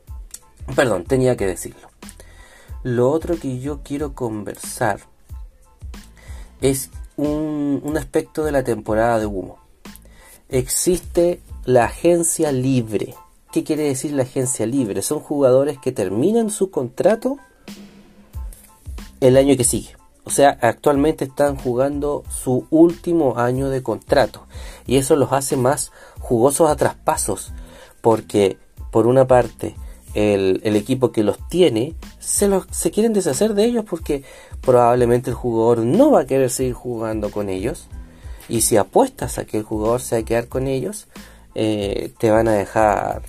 Perdón, 0.75 1.03
tenía 1.03 1.35
que 1.35 1.45
decirlo. 1.45 1.92
Lo 2.83 3.09
otro 3.09 3.37
que 3.37 3.59
yo 3.59 3.81
quiero 3.83 4.13
conversar 4.13 4.99
es 6.61 6.89
un, 7.17 7.81
un 7.83 7.97
aspecto 7.97 8.43
de 8.43 8.51
la 8.51 8.63
temporada 8.63 9.19
de 9.19 9.25
humo. 9.25 9.57
Existe 10.49 11.41
la 11.65 11.85
agencia 11.85 12.51
libre. 12.51 13.15
¿Qué 13.51 13.63
quiere 13.63 13.83
decir 13.83 14.11
la 14.11 14.23
agencia 14.23 14.65
libre? 14.65 15.01
Son 15.01 15.19
jugadores 15.19 15.77
que 15.77 15.91
terminan 15.91 16.49
su 16.49 16.69
contrato 16.69 17.37
el 19.19 19.37
año 19.37 19.55
que 19.55 19.63
sigue. 19.63 19.95
O 20.25 20.29
sea, 20.29 20.57
actualmente 20.61 21.25
están 21.25 21.57
jugando 21.57 22.23
su 22.29 22.65
último 22.69 23.37
año 23.37 23.69
de 23.69 23.83
contrato. 23.83 24.45
Y 24.87 24.97
eso 24.97 25.15
los 25.15 25.33
hace 25.33 25.57
más 25.57 25.91
jugosos 26.19 26.69
a 26.69 26.75
traspasos. 26.75 27.51
Porque, 28.01 28.57
por 28.91 29.05
una 29.05 29.27
parte, 29.27 29.75
el, 30.13 30.61
equipo 30.75 31.11
que 31.11 31.23
los 31.23 31.37
tiene 31.49 31.95
se, 32.23 32.47
los, 32.47 32.65
se 32.71 32.91
quieren 32.91 33.13
deshacer 33.13 33.53
de 33.53 33.65
ellos 33.65 33.85
porque 33.89 34.23
probablemente 34.61 35.29
el 35.29 35.35
jugador 35.35 35.79
no 35.79 36.11
va 36.11 36.21
a 36.21 36.25
querer 36.25 36.49
seguir 36.49 36.73
jugando 36.73 37.31
con 37.31 37.49
ellos. 37.49 37.87
Y 38.49 38.61
si 38.61 38.77
apuestas 38.77 39.37
a 39.37 39.45
que 39.45 39.57
el 39.57 39.63
jugador 39.63 40.01
se 40.01 40.15
va 40.15 40.21
a 40.21 40.25
quedar 40.25 40.47
con 40.47 40.67
ellos, 40.67 41.07
eh, 41.55 42.13
te 42.17 42.31
van 42.31 42.47
a 42.47 42.53
dejar 42.53 43.21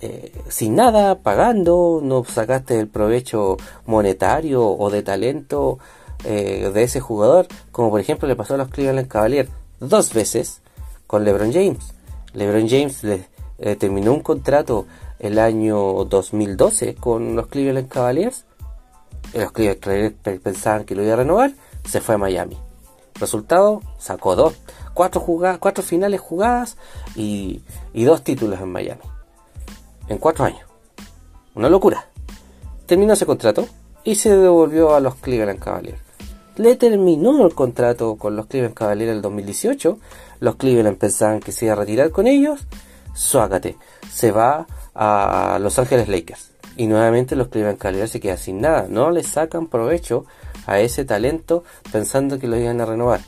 eh, 0.00 0.32
sin 0.48 0.76
nada, 0.76 1.16
pagando, 1.16 2.00
no 2.02 2.24
sacaste 2.24 2.78
el 2.78 2.88
provecho 2.88 3.56
monetario 3.86 4.66
o 4.66 4.90
de 4.90 5.02
talento 5.02 5.78
eh, 6.24 6.70
de 6.72 6.82
ese 6.82 7.00
jugador, 7.00 7.46
como 7.70 7.90
por 7.90 8.00
ejemplo 8.00 8.28
le 8.28 8.36
pasó 8.36 8.54
a 8.54 8.58
los 8.58 8.68
Cleveland 8.68 9.08
Cavaliers 9.08 9.50
dos 9.80 10.12
veces 10.12 10.62
con 11.06 11.24
LeBron 11.24 11.52
James. 11.52 11.94
LeBron 12.32 12.68
James 12.68 13.04
le, 13.04 13.28
terminó 13.76 14.12
un 14.12 14.20
contrato 14.20 14.86
el 15.24 15.38
año 15.38 16.04
2012 16.04 16.96
con 16.96 17.34
los 17.34 17.46
Cleveland 17.46 17.88
Cavaliers. 17.88 18.44
Los 19.32 19.52
Cleveland 19.52 19.80
Cavaliers 19.80 20.14
pensaban 20.42 20.84
que 20.84 20.94
lo 20.94 21.02
iba 21.02 21.14
a 21.14 21.16
renovar, 21.16 21.52
se 21.88 22.02
fue 22.02 22.16
a 22.16 22.18
Miami. 22.18 22.58
Resultado, 23.14 23.80
sacó 23.98 24.36
dos, 24.36 24.54
cuatro, 24.92 25.22
jugadas, 25.22 25.58
cuatro 25.58 25.82
finales 25.82 26.20
jugadas 26.20 26.76
y, 27.16 27.62
dos 27.94 28.22
títulos 28.22 28.60
en 28.60 28.70
Miami. 28.70 29.00
En 30.08 30.18
cuatro 30.18 30.44
años. 30.44 30.66
Una 31.54 31.70
locura. 31.70 32.06
Terminó 32.84 33.14
ese 33.14 33.24
contrato 33.24 33.66
y 34.04 34.16
se 34.16 34.36
devolvió 34.36 34.94
a 34.94 35.00
los 35.00 35.14
Cleveland 35.14 35.58
Cavaliers. 35.58 36.00
Le 36.56 36.76
terminó 36.76 37.46
el 37.46 37.54
contrato 37.54 38.16
con 38.16 38.36
los 38.36 38.46
Cleveland 38.46 38.74
Cavaliers 38.74 39.10
en 39.10 39.16
el 39.16 39.22
2018. 39.22 39.98
Los 40.40 40.56
Cleveland 40.56 40.98
pensaban 40.98 41.40
que 41.40 41.50
se 41.50 41.64
iba 41.64 41.72
a 41.72 41.78
retirar 41.78 42.10
con 42.10 42.26
ellos. 42.26 42.66
Suácate. 43.14 43.78
Se 44.12 44.30
va 44.30 44.66
a 44.94 45.58
Los 45.60 45.78
Ángeles 45.78 46.08
Lakers. 46.08 46.50
Y 46.76 46.86
nuevamente 46.86 47.36
los 47.36 47.48
Cleveland 47.48 47.78
Cavaliers 47.78 48.10
se 48.10 48.20
quedan 48.20 48.38
sin 48.38 48.60
nada. 48.60 48.86
No 48.88 49.10
le 49.10 49.22
sacan 49.22 49.68
provecho 49.68 50.26
a 50.66 50.80
ese 50.80 51.04
talento 51.04 51.64
pensando 51.92 52.38
que 52.38 52.48
lo 52.48 52.56
iban 52.56 52.80
a 52.80 52.86
renovar. 52.86 53.20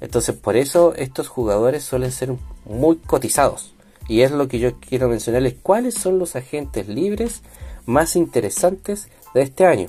Entonces 0.00 0.36
por 0.36 0.56
eso 0.56 0.94
estos 0.94 1.28
jugadores 1.28 1.84
suelen 1.84 2.12
ser 2.12 2.34
muy 2.64 2.96
cotizados. 2.96 3.74
Y 4.08 4.22
es 4.22 4.30
lo 4.30 4.48
que 4.48 4.58
yo 4.58 4.78
quiero 4.78 5.08
mencionarles. 5.08 5.54
¿Cuáles 5.62 5.94
son 5.94 6.18
los 6.18 6.36
agentes 6.36 6.88
libres 6.88 7.42
más 7.86 8.16
interesantes 8.16 9.08
de 9.34 9.42
este 9.42 9.66
año? 9.66 9.88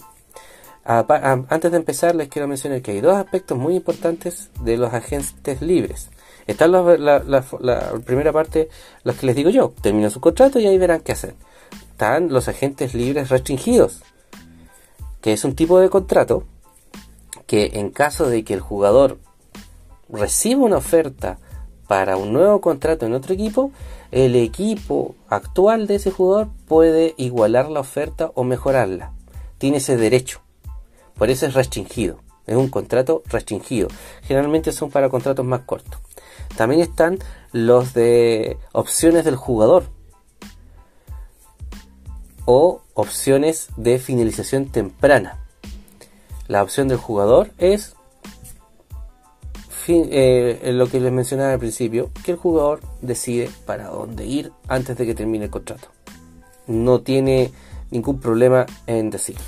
Antes 0.86 1.72
de 1.72 1.78
empezar 1.78 2.14
les 2.16 2.30
quiero 2.30 2.48
mencionar 2.48 2.82
que 2.82 2.92
hay 2.92 3.02
dos 3.02 3.16
aspectos 3.16 3.58
muy 3.58 3.76
importantes 3.76 4.50
de 4.62 4.78
los 4.78 4.94
agentes 4.94 5.62
libres. 5.62 6.10
Está 6.48 6.68
la, 6.68 7.44
primera 8.06 8.32
parte, 8.32 8.70
los 9.04 9.16
que 9.16 9.26
les 9.26 9.36
digo 9.36 9.50
yo, 9.50 9.74
termina 9.82 10.10
su 10.10 10.20
contrato 10.20 10.60
y 10.60 10.68
ahí 10.68 10.78
verán 10.78 11.02
qué 11.02 11.14
hacer. 11.14 11.36
Están 11.92 12.30
los 12.30 12.48
agentes 12.48 12.94
libres 12.94 13.30
restringidos, 13.30 14.02
que 15.22 15.34
es 15.34 15.44
un 15.46 15.56
tipo 15.56 15.80
de 15.80 15.90
contrato 15.90 16.44
que 17.48 17.72
en 17.76 17.90
caso 17.90 18.30
de 18.30 18.44
que 18.44 18.54
el 18.54 18.62
jugador 18.62 19.20
reciba 20.10 20.64
una 20.64 20.78
oferta 20.78 21.40
para 21.88 22.18
un 22.18 22.34
nuevo 22.34 22.62
contrato 22.62 23.06
en 23.06 23.14
otro 23.14 23.34
equipo, 23.34 23.72
el 24.12 24.36
equipo 24.36 25.16
actual 25.28 25.88
de 25.88 25.96
ese 25.96 26.12
jugador 26.12 26.50
puede 26.68 27.14
igualar 27.18 27.70
la 27.70 27.80
oferta 27.80 28.32
o 28.36 28.44
mejorarla. 28.44 29.14
Tiene 29.58 29.78
ese 29.78 29.98
derecho. 29.98 30.42
Por 31.16 31.30
eso 31.30 31.46
es 31.46 31.54
restringido. 31.54 32.20
Es 32.46 32.56
un 32.56 32.70
contrato 32.70 33.24
restringido. 33.26 33.88
Generalmente 34.24 34.72
son 34.72 34.92
para 34.92 35.10
contratos 35.10 35.46
más 35.46 35.62
cortos. 35.62 36.03
También 36.58 36.82
están 36.82 37.20
los 37.52 37.94
de 37.94 38.58
opciones 38.72 39.26
del 39.26 39.36
jugador. 39.36 39.86
O 42.46 42.82
opciones 42.94 43.70
de 43.78 44.00
finalización 44.00 44.68
temprana. 44.68 45.40
La 46.48 46.62
opción 46.62 46.88
del 46.88 46.98
jugador 46.98 47.52
es 47.58 47.96
eh, 49.88 50.72
lo 50.74 50.88
que 50.88 51.00
les 51.00 51.12
mencionaba 51.12 51.54
al 51.54 51.60
principio, 51.60 52.12
que 52.24 52.32
el 52.32 52.38
jugador 52.38 52.82
decide 53.02 53.50
para 53.66 53.88
dónde 53.88 54.26
ir 54.26 54.52
antes 54.68 54.98
de 54.98 55.06
que 55.06 55.16
termine 55.16 55.46
el 55.46 55.52
contrato. 55.52 55.90
No 56.68 57.02
tiene 57.02 57.52
ningún 57.92 58.20
problema 58.20 58.66
en 58.88 59.10
decirlo. 59.10 59.42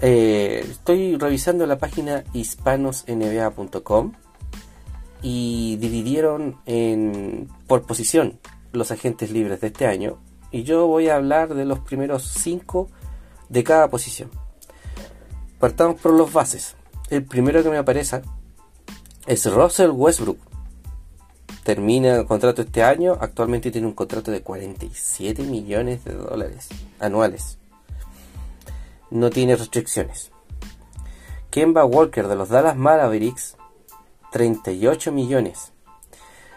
Eh, 0.00 0.66
estoy 0.68 1.16
revisando 1.16 1.66
la 1.66 1.78
página 1.78 2.24
hispanosnba.com 2.32 4.12
y 5.22 5.76
dividieron 5.76 6.58
en, 6.66 7.48
por 7.66 7.86
posición 7.86 8.38
los 8.72 8.90
agentes 8.90 9.30
libres 9.30 9.60
de 9.60 9.68
este 9.68 9.86
año 9.86 10.18
y 10.50 10.62
yo 10.62 10.86
voy 10.86 11.08
a 11.08 11.16
hablar 11.16 11.54
de 11.54 11.64
los 11.64 11.80
primeros 11.80 12.22
5 12.24 12.88
de 13.48 13.64
cada 13.64 13.88
posición. 13.88 14.30
Partamos 15.58 16.00
por 16.00 16.12
los 16.12 16.32
bases. 16.32 16.76
El 17.10 17.24
primero 17.24 17.62
que 17.62 17.70
me 17.70 17.78
aparece 17.78 18.22
es 19.26 19.52
Russell 19.52 19.90
Westbrook. 19.90 20.38
Termina 21.62 22.14
el 22.14 22.26
contrato 22.26 22.62
este 22.62 22.82
año, 22.84 23.18
actualmente 23.20 23.70
tiene 23.70 23.88
un 23.88 23.94
contrato 23.94 24.30
de 24.30 24.42
47 24.42 25.42
millones 25.42 26.04
de 26.04 26.14
dólares 26.14 26.68
anuales. 27.00 27.58
No 29.10 29.30
tiene 29.30 29.56
restricciones. 29.56 30.30
Kemba 31.50 31.84
Walker 31.84 32.28
de 32.28 32.36
los 32.36 32.50
Dallas 32.50 32.76
Mavericks, 32.76 33.56
38 34.36 35.12
millones. 35.12 35.72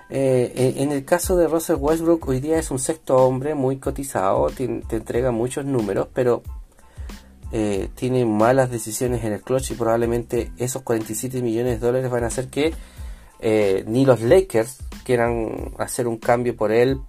Eh, 0.09 0.73
en 0.79 0.91
el 0.91 1.05
caso 1.05 1.37
de 1.37 1.47
Russell 1.47 1.77
Westbrook, 1.79 2.27
hoy 2.27 2.41
día 2.41 2.59
es 2.59 2.71
un 2.71 2.79
sexto 2.79 3.15
hombre 3.15 3.55
muy 3.55 3.77
cotizado, 3.77 4.49
te 4.49 4.65
entrega 4.65 5.31
muchos 5.31 5.63
números, 5.63 6.09
pero 6.13 6.43
eh, 7.53 7.87
tiene 7.95 8.25
malas 8.25 8.69
decisiones 8.69 9.23
en 9.23 9.31
el 9.31 9.41
clutch 9.41 9.71
y 9.71 9.75
probablemente 9.75 10.51
esos 10.57 10.81
47 10.81 11.41
millones 11.41 11.79
de 11.79 11.87
dólares 11.87 12.11
van 12.11 12.25
a 12.25 12.27
hacer 12.27 12.49
que 12.49 12.73
eh, 13.39 13.85
ni 13.87 14.05
los 14.05 14.19
Lakers 14.19 14.79
quieran 15.05 15.71
hacer 15.77 16.09
un 16.09 16.17
cambio 16.17 16.57
por 16.57 16.73
él 16.73 16.99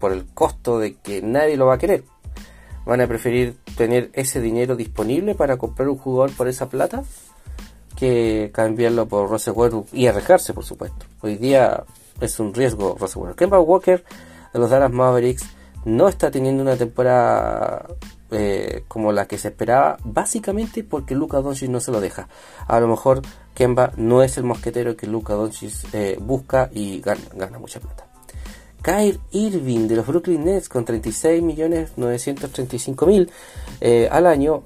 por 0.00 0.10
el 0.12 0.26
costo 0.26 0.80
de 0.80 0.94
que 0.94 1.22
nadie 1.22 1.56
lo 1.56 1.66
va 1.66 1.74
a 1.74 1.78
querer. 1.78 2.02
Van 2.86 3.00
a 3.00 3.06
preferir 3.06 3.56
tener 3.76 4.10
ese 4.14 4.40
dinero 4.40 4.74
disponible 4.74 5.36
para 5.36 5.58
comprar 5.58 5.88
un 5.88 5.96
jugador 5.96 6.34
por 6.34 6.48
esa 6.48 6.68
plata 6.68 7.04
que 8.02 8.50
cambiarlo 8.52 9.06
por 9.06 9.30
Russell 9.30 9.54
Westbrook 9.54 9.86
y 9.92 10.08
arriesgarse, 10.08 10.52
por 10.52 10.64
supuesto. 10.64 11.06
Hoy 11.20 11.36
día 11.36 11.84
es 12.20 12.40
un 12.40 12.52
riesgo 12.52 12.96
Russell 12.98 13.18
Westbrook. 13.18 13.36
Kemba 13.36 13.60
Walker 13.60 14.02
de 14.52 14.58
los 14.58 14.70
Dallas 14.70 14.90
Mavericks 14.90 15.44
no 15.84 16.08
está 16.08 16.28
teniendo 16.28 16.64
una 16.64 16.74
temporada 16.74 17.86
eh, 18.32 18.82
como 18.88 19.12
la 19.12 19.28
que 19.28 19.38
se 19.38 19.48
esperaba, 19.48 19.98
básicamente 20.02 20.82
porque 20.82 21.14
Luca 21.14 21.40
Doncic 21.40 21.70
no 21.70 21.78
se 21.78 21.92
lo 21.92 22.00
deja. 22.00 22.26
A 22.66 22.80
lo 22.80 22.88
mejor 22.88 23.22
Kemba 23.54 23.92
no 23.96 24.24
es 24.24 24.36
el 24.36 24.42
mosquetero 24.42 24.96
que 24.96 25.06
Luca 25.06 25.34
Doncic 25.34 25.72
eh, 25.92 26.18
busca 26.20 26.70
y 26.72 27.00
gana, 27.00 27.56
mucha 27.60 27.78
plata. 27.78 28.11
Kyrie 28.82 29.18
Irving 29.30 29.88
de 29.88 29.96
los 29.96 30.06
Brooklyn 30.06 30.44
Nets 30.44 30.68
con 30.68 30.84
36.935.000 30.84 33.30
eh, 33.80 34.08
al 34.10 34.26
año. 34.26 34.62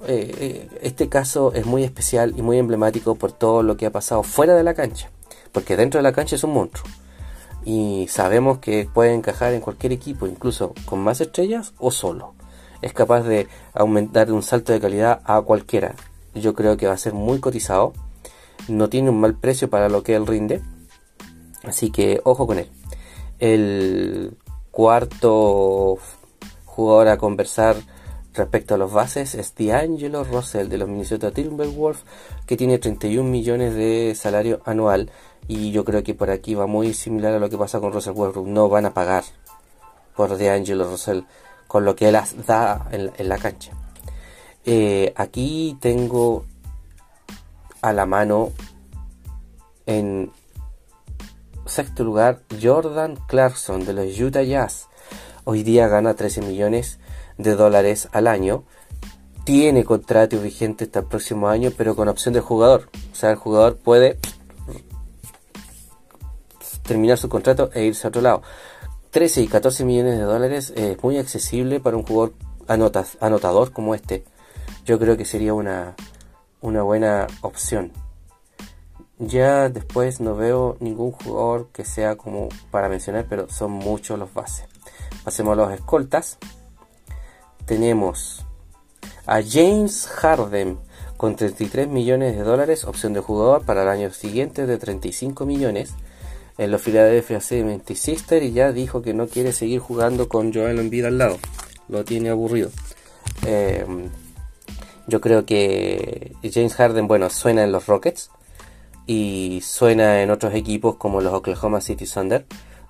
este 0.81 1.07
caso 1.09 1.53
es 1.53 1.65
muy 1.65 1.83
especial 1.83 2.33
y 2.37 2.41
muy 2.41 2.57
emblemático 2.57 3.15
por 3.15 3.31
todo 3.31 3.63
lo 3.63 3.77
que 3.77 3.85
ha 3.85 3.91
pasado 3.91 4.23
fuera 4.23 4.55
de 4.55 4.63
la 4.63 4.73
cancha, 4.73 5.09
porque 5.51 5.77
dentro 5.77 5.99
de 5.99 6.03
la 6.03 6.13
cancha 6.13 6.35
es 6.35 6.43
un 6.43 6.53
monstruo 6.53 6.85
y 7.67 8.07
sabemos 8.07 8.59
que 8.59 8.87
puede 8.91 9.13
encajar 9.13 9.53
en 9.53 9.59
cualquier 9.59 9.91
equipo, 9.91 10.25
incluso 10.25 10.73
con 10.85 10.99
más 10.99 11.19
estrellas 11.19 11.73
o 11.77 11.91
solo. 11.91 12.33
Es 12.81 12.93
capaz 12.93 13.23
de 13.23 13.49
aumentar 13.73 14.31
un 14.31 14.41
salto 14.41 14.71
de 14.71 14.79
calidad 14.79 15.19
a 15.25 15.41
cualquiera. 15.41 15.93
Yo 16.33 16.53
creo 16.53 16.77
que 16.77 16.87
va 16.87 16.93
a 16.93 16.97
ser 16.97 17.11
muy 17.11 17.41
cotizado. 17.41 17.91
No 18.69 18.87
tiene 18.87 19.09
un 19.09 19.19
mal 19.19 19.35
precio 19.35 19.69
para 19.69 19.89
lo 19.89 20.01
que 20.01 20.15
él 20.15 20.25
rinde. 20.25 20.61
Así 21.63 21.91
que 21.91 22.21
ojo 22.23 22.47
con 22.47 22.59
él. 22.59 22.69
El 23.39 24.37
cuarto 24.71 25.97
jugador 26.65 27.07
a 27.09 27.17
conversar 27.17 27.75
respecto 28.33 28.75
a 28.75 28.77
los 28.77 28.91
bases 28.91 29.35
es 29.35 29.53
D'Angelo 29.55 30.23
Russell 30.23 30.69
de 30.69 30.77
los 30.77 30.87
Minnesota 30.87 31.31
Timberwolves 31.31 32.03
que 32.45 32.55
tiene 32.55 32.77
31 32.77 33.27
millones 33.27 33.73
de 33.73 34.13
salario 34.15 34.61
anual 34.65 35.11
y 35.47 35.71
yo 35.71 35.83
creo 35.85 36.03
que 36.03 36.13
por 36.13 36.29
aquí 36.29 36.55
va 36.55 36.67
muy 36.67 36.93
similar 36.93 37.33
a 37.33 37.39
lo 37.39 37.49
que 37.49 37.57
pasa 37.57 37.79
con 37.79 37.93
Russell 37.93 38.13
Westbrook. 38.15 38.47
No 38.47 38.69
van 38.69 38.85
a 38.85 38.93
pagar 38.93 39.23
por 40.15 40.37
D'Angelo 40.37 40.89
Russell 40.89 41.21
con 41.67 41.85
lo 41.85 41.95
que 41.95 42.09
él 42.09 42.17
da 42.45 42.87
en, 42.91 43.29
la 43.29 43.37
cancha. 43.37 43.71
Eh, 44.65 45.13
aquí 45.15 45.77
tengo 45.79 46.45
a 47.81 47.93
la 47.93 48.05
mano 48.05 48.51
en 49.85 50.31
sexto 51.67 52.03
lugar 52.03 52.41
Jordan 52.61 53.17
Clarkson 53.27 53.85
de 53.85 53.93
los 53.93 54.19
Utah 54.19 54.43
Jazz. 54.43 54.87
Hoy 55.43 55.63
día 55.63 55.87
gana 55.87 56.13
13 56.13 56.41
millones 56.41 56.99
de 57.37 57.55
dólares 57.55 58.09
al 58.11 58.27
año. 58.27 58.63
Tiene 59.43 59.83
contrato 59.83 60.39
vigente 60.41 60.85
hasta 60.85 60.99
el 60.99 61.05
próximo 61.05 61.47
año, 61.47 61.71
pero 61.77 61.95
con 61.95 62.07
opción 62.07 62.33
del 62.33 62.43
jugador. 62.43 62.89
O 63.11 63.15
sea, 63.15 63.31
el 63.31 63.37
jugador 63.37 63.77
puede 63.77 64.19
terminar 66.83 67.17
su 67.17 67.29
contrato 67.29 67.69
e 67.73 67.85
irse 67.85 68.07
a 68.07 68.09
otro 68.09 68.21
lado. 68.21 68.41
13 69.11 69.41
y 69.41 69.47
14 69.47 69.85
millones 69.85 70.17
de 70.17 70.23
dólares 70.23 70.73
es 70.75 71.01
muy 71.03 71.17
accesible 71.17 71.79
para 71.79 71.97
un 71.97 72.03
jugador 72.03 72.33
anotador 72.67 73.71
como 73.71 73.95
este. 73.95 74.25
Yo 74.85 74.99
creo 74.99 75.15
que 75.17 75.25
sería 75.25 75.53
una, 75.53 75.95
una 76.61 76.83
buena 76.83 77.27
opción. 77.41 77.91
Ya 79.19 79.69
después 79.69 80.21
no 80.21 80.35
veo 80.35 80.77
ningún 80.79 81.11
jugador 81.11 81.69
que 81.73 81.85
sea 81.85 82.17
como 82.17 82.49
para 82.69 82.87
mencionar, 82.87 83.25
pero 83.27 83.49
son 83.49 83.71
muchos 83.71 84.19
los 84.19 84.31
bases. 84.33 84.65
Pasemos 85.23 85.53
a 85.53 85.55
los 85.55 85.73
escoltas. 85.73 86.37
Tenemos 87.65 88.45
a 89.25 89.41
James 89.41 90.07
Harden 90.07 90.77
con 91.17 91.35
33 91.35 91.87
millones 91.87 92.35
de 92.37 92.43
dólares, 92.43 92.85
opción 92.85 93.13
de 93.13 93.19
jugador 93.19 93.65
para 93.65 93.81
el 93.81 93.89
año 93.89 94.11
siguiente 94.11 94.67
de 94.67 94.77
35 94.77 95.47
millones 95.47 95.95
en 96.59 96.69
los 96.69 96.81
Philadelphia 96.81 97.39
76ers 97.39 98.43
y 98.43 98.51
ya 98.51 98.71
dijo 98.71 99.01
que 99.01 99.15
no 99.15 99.27
quiere 99.27 99.51
seguir 99.51 99.79
jugando 99.79 100.29
con 100.29 100.53
Joel 100.53 100.79
Embiid 100.79 101.05
al 101.05 101.17
lado. 101.17 101.37
Lo 101.89 102.05
tiene 102.05 102.29
aburrido. 102.29 102.69
Em, 103.45 104.09
yo 105.07 105.21
creo 105.21 105.45
que 105.45 106.35
James 106.43 106.75
Harden, 106.75 107.07
bueno, 107.07 107.29
suena 107.31 107.63
en 107.63 107.71
los 107.71 107.87
Rockets 107.87 108.29
y 109.07 109.61
suena 109.61 110.21
en 110.21 110.29
otros 110.29 110.53
equipos 110.53 110.95
como 110.95 111.21
los 111.21 111.33
Oklahoma 111.33 111.81
City 111.81 112.05
Thunder, 112.05 112.45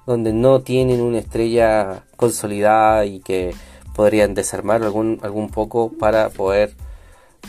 donde 0.05 0.33
no 0.33 0.61
tienen 0.61 1.01
una 1.01 1.19
estrella 1.19 2.03
consolidada 2.15 3.05
y 3.05 3.19
que 3.19 3.53
podrían 3.95 4.33
desarmar 4.33 4.83
algún, 4.83 5.19
algún 5.21 5.49
poco 5.49 5.91
para 5.91 6.29
poder 6.29 6.73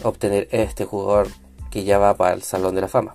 obtener 0.03 0.49
este 0.53 0.85
jugador 0.85 1.29
que 1.71 1.85
ya 1.85 1.99
va 1.99 2.15
para 2.15 2.35
el 2.35 2.43
Salón 2.43 2.75
de 2.75 2.83
la 2.83 2.89
Fama. 2.89 3.15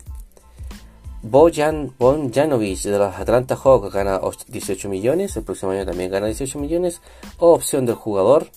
Bojan 1.22 1.94
de 1.98 2.98
los 2.98 3.16
Atlanta 3.16 3.56
Hawks 3.56 3.94
gana 3.94 4.20
18 4.48 4.90
millones, 4.90 5.38
el 5.38 5.44
próximo 5.44 5.72
año 5.72 5.86
también 5.86 6.12
gana 6.12 6.26
18 6.26 6.60
millones. 6.60 7.02
Opción 7.38 7.86
del 7.86 7.96
jugador. 7.96 8.48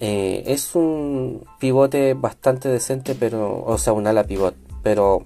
Eh, 0.00 0.44
es 0.46 0.74
un 0.74 1.46
pivote 1.60 2.14
bastante 2.14 2.68
decente, 2.70 3.14
pero, 3.14 3.62
o 3.64 3.76
sea, 3.76 3.92
un 3.92 4.06
ala 4.06 4.24
pivot, 4.24 4.56
pero 4.82 5.24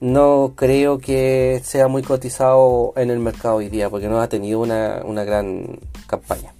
no 0.00 0.54
creo 0.56 0.98
que 0.98 1.60
sea 1.64 1.88
muy 1.88 2.02
cotizado 2.02 2.92
en 2.96 3.10
el 3.10 3.18
mercado 3.18 3.56
hoy 3.56 3.68
día 3.68 3.88
porque 3.90 4.08
no 4.08 4.20
ha 4.20 4.28
tenido 4.28 4.60
una, 4.60 5.02
una 5.04 5.24
gran 5.24 5.78
campaña. 6.06 6.54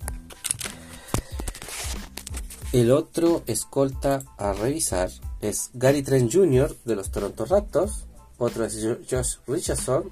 El 2.72 2.92
otro 2.92 3.42
escolta 3.46 4.22
a 4.38 4.52
revisar 4.52 5.10
es 5.40 5.70
Gary 5.74 6.02
Trent 6.02 6.32
Jr. 6.32 6.76
de 6.84 6.94
los 6.94 7.10
Toronto 7.10 7.44
Raptors 7.44 8.06
otro 8.40 8.64
es 8.64 8.82
Josh 9.08 9.36
Richardson 9.46 10.04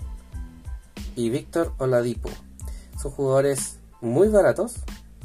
y 1.16 1.30
Víctor 1.30 1.72
Oladipo. 1.78 2.28
Son 3.00 3.10
jugadores 3.10 3.78
muy 4.02 4.28
baratos, 4.28 4.74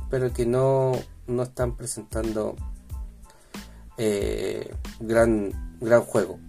pero 0.09 0.31
que 0.31 0.45
no, 0.45 0.93
no 1.27 1.43
están 1.43 1.75
presentando 1.75 2.55
eh, 3.97 4.73
gran, 5.01 5.75
gran 5.81 6.01
juego. 6.03 6.39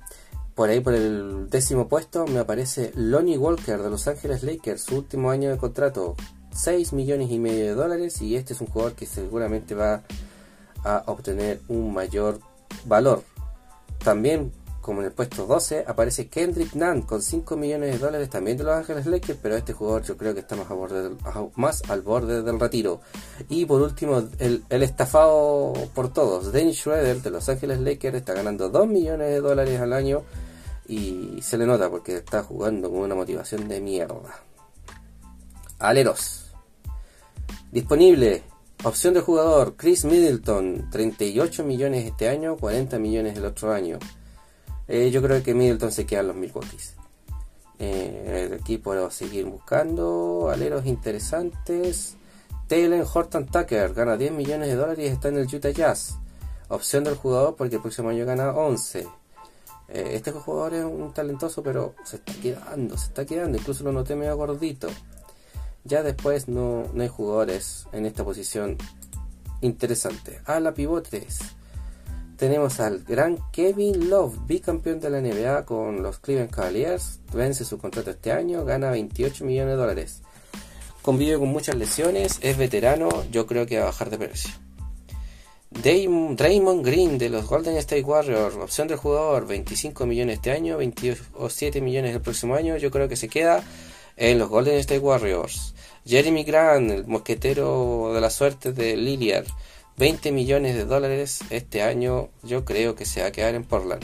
Por 0.55 0.69
ahí, 0.69 0.81
por 0.81 0.95
el 0.95 1.51
décimo 1.51 1.89
puesto, 1.89 2.27
me 2.27 2.39
aparece 2.39 2.93
Lonnie 2.95 3.37
Walker 3.37 3.83
de 3.83 3.91
Los 3.91 4.07
Ángeles 4.07 4.45
Lakers, 4.45 4.83
su 4.83 4.97
último 4.99 5.31
año 5.31 5.51
de 5.51 5.57
contrato, 5.57 6.15
6 6.53 6.93
millones 6.93 7.31
y 7.33 7.41
medio 7.41 7.65
de 7.65 7.75
dólares, 7.75 8.23
y 8.23 8.37
este 8.37 8.53
es 8.53 8.61
un 8.61 8.69
jugador 8.69 8.95
que 8.95 9.07
seguramente 9.07 9.75
va 9.75 10.03
a 10.85 11.03
obtener 11.07 11.61
un 11.69 11.93
mayor 11.93 12.39
valor. 12.85 13.25
También 14.05 14.53
como 14.85 15.01
en 15.01 15.07
el 15.07 15.13
puesto 15.13 15.47
12 15.47 15.87
aparece 15.89 16.29
Kendrick 16.29 16.75
Nunn 16.75 17.03
con 17.03 17.23
5 17.23 17.57
millones 17.57 17.93
de 17.93 17.99
dólares 17.99 18.29
también 18.29 18.59
de 18.59 18.65
Los 18.65 18.77
Ángeles 18.77 19.07
Lakers, 19.07 19.39
pero 19.43 19.57
este 19.57 19.73
jugador 19.73 20.03
yo 20.03 20.15
creo 20.19 20.35
que 20.35 20.41
está 20.41 20.57
más, 21.57 21.83
al 21.89 22.03
borde 22.03 22.43
del 22.43 22.61
retiro. 22.61 23.01
Y 23.49 23.65
por 23.65 23.81
último, 23.81 24.23
el, 24.39 24.63
estafado 24.69 25.73
por 25.95 26.13
todos, 26.13 26.53
Dennis 26.53 26.77
Schroeder 26.77 27.23
de 27.23 27.31
Los 27.31 27.49
Ángeles 27.49 27.81
Lakers 27.81 28.17
está 28.17 28.35
ganando 28.35 28.69
2 28.69 28.87
millones 28.87 29.29
de 29.29 29.41
dólares 29.41 29.81
al 29.81 29.95
año 29.95 30.23
y 30.87 31.39
se 31.41 31.57
le 31.57 31.65
nota 31.65 31.89
porque 31.89 32.17
está 32.17 32.43
jugando 32.43 32.91
con 32.91 32.99
una 32.99 33.15
motivación 33.15 33.67
de 33.67 33.81
mierda. 33.81 34.43
Aleros. 35.79 36.53
Disponible. 37.73 38.43
Opción 38.83 39.15
de 39.15 39.23
jugador, 39.23 39.77
Chris 39.79 40.05
Middleton, 40.05 40.91
38 40.91 41.65
millones 41.65 42.05
este 42.05 42.29
año, 42.29 42.59
40 42.59 42.99
millones 42.99 43.39
el 43.39 43.47
otro 43.47 43.73
año. 43.73 43.99
Eh, 44.89 45.11
yo 45.11 45.23
creo 45.23 45.43
que 45.43 45.55
Middleton 45.55 45.93
se 45.93 46.07
queda 46.07 46.21
en 46.21 46.29
los 46.29 46.37
Milwaukee's. 46.37 46.95
Eh, 47.79 48.59
aquí 48.61 48.79
puedo 48.79 49.11
seguir 49.11 49.47
buscando 49.47 50.51
aleros 50.53 50.87
interesantes. 50.87 52.17
Taylor 52.69 53.07
Horton 53.13 53.47
Tucker 53.47 53.93
gana 53.93 54.17
10 54.17 54.33
millones 54.33 54.69
de 54.69 54.77
dólares 54.77 55.05
y 55.05 55.13
está 55.13 55.29
en 55.29 55.39
el 55.39 55.55
Utah 55.55 55.71
Jazz. 55.71 56.19
Opción 56.69 57.05
del 57.05 57.17
jugador 57.17 57.57
porque 57.57 57.77
el 57.77 57.83
próximo 57.83 58.11
año 58.11 58.25
gana 58.25 58.51
11. 58.51 59.07
Eh, 59.89 60.11
este 60.15 60.33
jugador 60.33 60.75
es 60.75 60.85
un 60.85 61.13
talentoso, 61.13 61.63
pero 61.63 61.95
se 62.05 62.17
está 62.17 62.33
quedando, 62.35 62.97
se 62.97 63.07
está 63.07 63.27
quedando. 63.27 63.59
Incluso 63.59 63.85
lo 63.85 63.93
noté 63.93 64.17
medio 64.17 64.37
gordito. 64.37 64.89
Ya 65.85 66.03
después 66.03 66.49
no, 66.49 66.85
no 66.95 67.03
hay 67.03 67.09
jugadores 67.09 67.87
en 67.93 68.07
esta 68.07 68.25
posición 68.25 68.79
interesante. 69.61 70.41
A 70.47 70.61
la 70.61 70.73
pivotes 70.73 71.39
tenemos 72.45 72.79
al 72.79 73.03
gran 73.05 73.39
Kevin 73.53 74.11
Love, 74.11 74.37
bicampeón 74.47 75.01
de 75.01 75.09
la 75.09 75.23
NBA 75.23 75.65
con 75.65 76.03
los 76.03 76.19
Cleveland 76.19 76.51
Cavaliers. 76.51 77.21
Vence 77.33 77.65
su 77.65 77.79
contrato 77.79 78.11
este 78.11 78.33
año, 78.33 78.67
gana 78.67 78.91
28 78.91 79.47
millones 79.47 79.73
de 79.73 79.81
dólares. 79.81 80.21
Convive 81.01 81.39
con 81.39 81.49
muchas 81.49 81.75
lesiones, 81.77 82.39
es 82.43 82.59
veterano, 82.59 83.09
yo 83.31 83.47
creo 83.47 83.65
que 83.65 83.79
va 83.79 83.85
a 83.85 83.87
bajar 83.87 84.11
de 84.11 84.19
precio. 84.19 84.51
Draymond 85.71 86.85
Green 86.85 87.17
de 87.17 87.31
los 87.31 87.47
Golden 87.47 87.79
State 87.79 88.03
Warriors, 88.03 88.57
opción 88.57 88.89
del 88.89 88.99
jugador, 88.99 89.47
25 89.47 90.05
millones 90.05 90.35
este 90.35 90.51
año, 90.51 90.77
27 90.77 91.81
millones 91.81 92.15
el 92.15 92.21
próximo 92.21 92.57
año, 92.57 92.77
yo 92.77 92.91
creo 92.91 93.09
que 93.09 93.17
se 93.17 93.31
queda 93.31 93.65
en 94.19 94.39
los 94.39 94.51
Golden 94.51 94.77
State 94.81 95.01
Warriors. 95.01 95.75
Jeremy 96.05 96.45
Grant, 96.45 96.91
el 96.91 97.07
mosquetero 97.07 98.13
de 98.13 98.21
la 98.21 98.29
suerte 98.29 98.75
de 98.75 98.99
Lillard, 98.99 99.47
20 99.97 100.33
millones 100.33 100.75
de 100.75 100.85
dólares 100.85 101.41
este 101.51 101.83
año 101.83 102.29
yo 102.43 102.65
creo 102.65 102.97
que 102.97 103.05
se 103.05 103.21
va 103.21 103.29
a 103.29 103.33
quedar 103.33 103.55
en 103.55 103.65
Portland. 103.65 104.03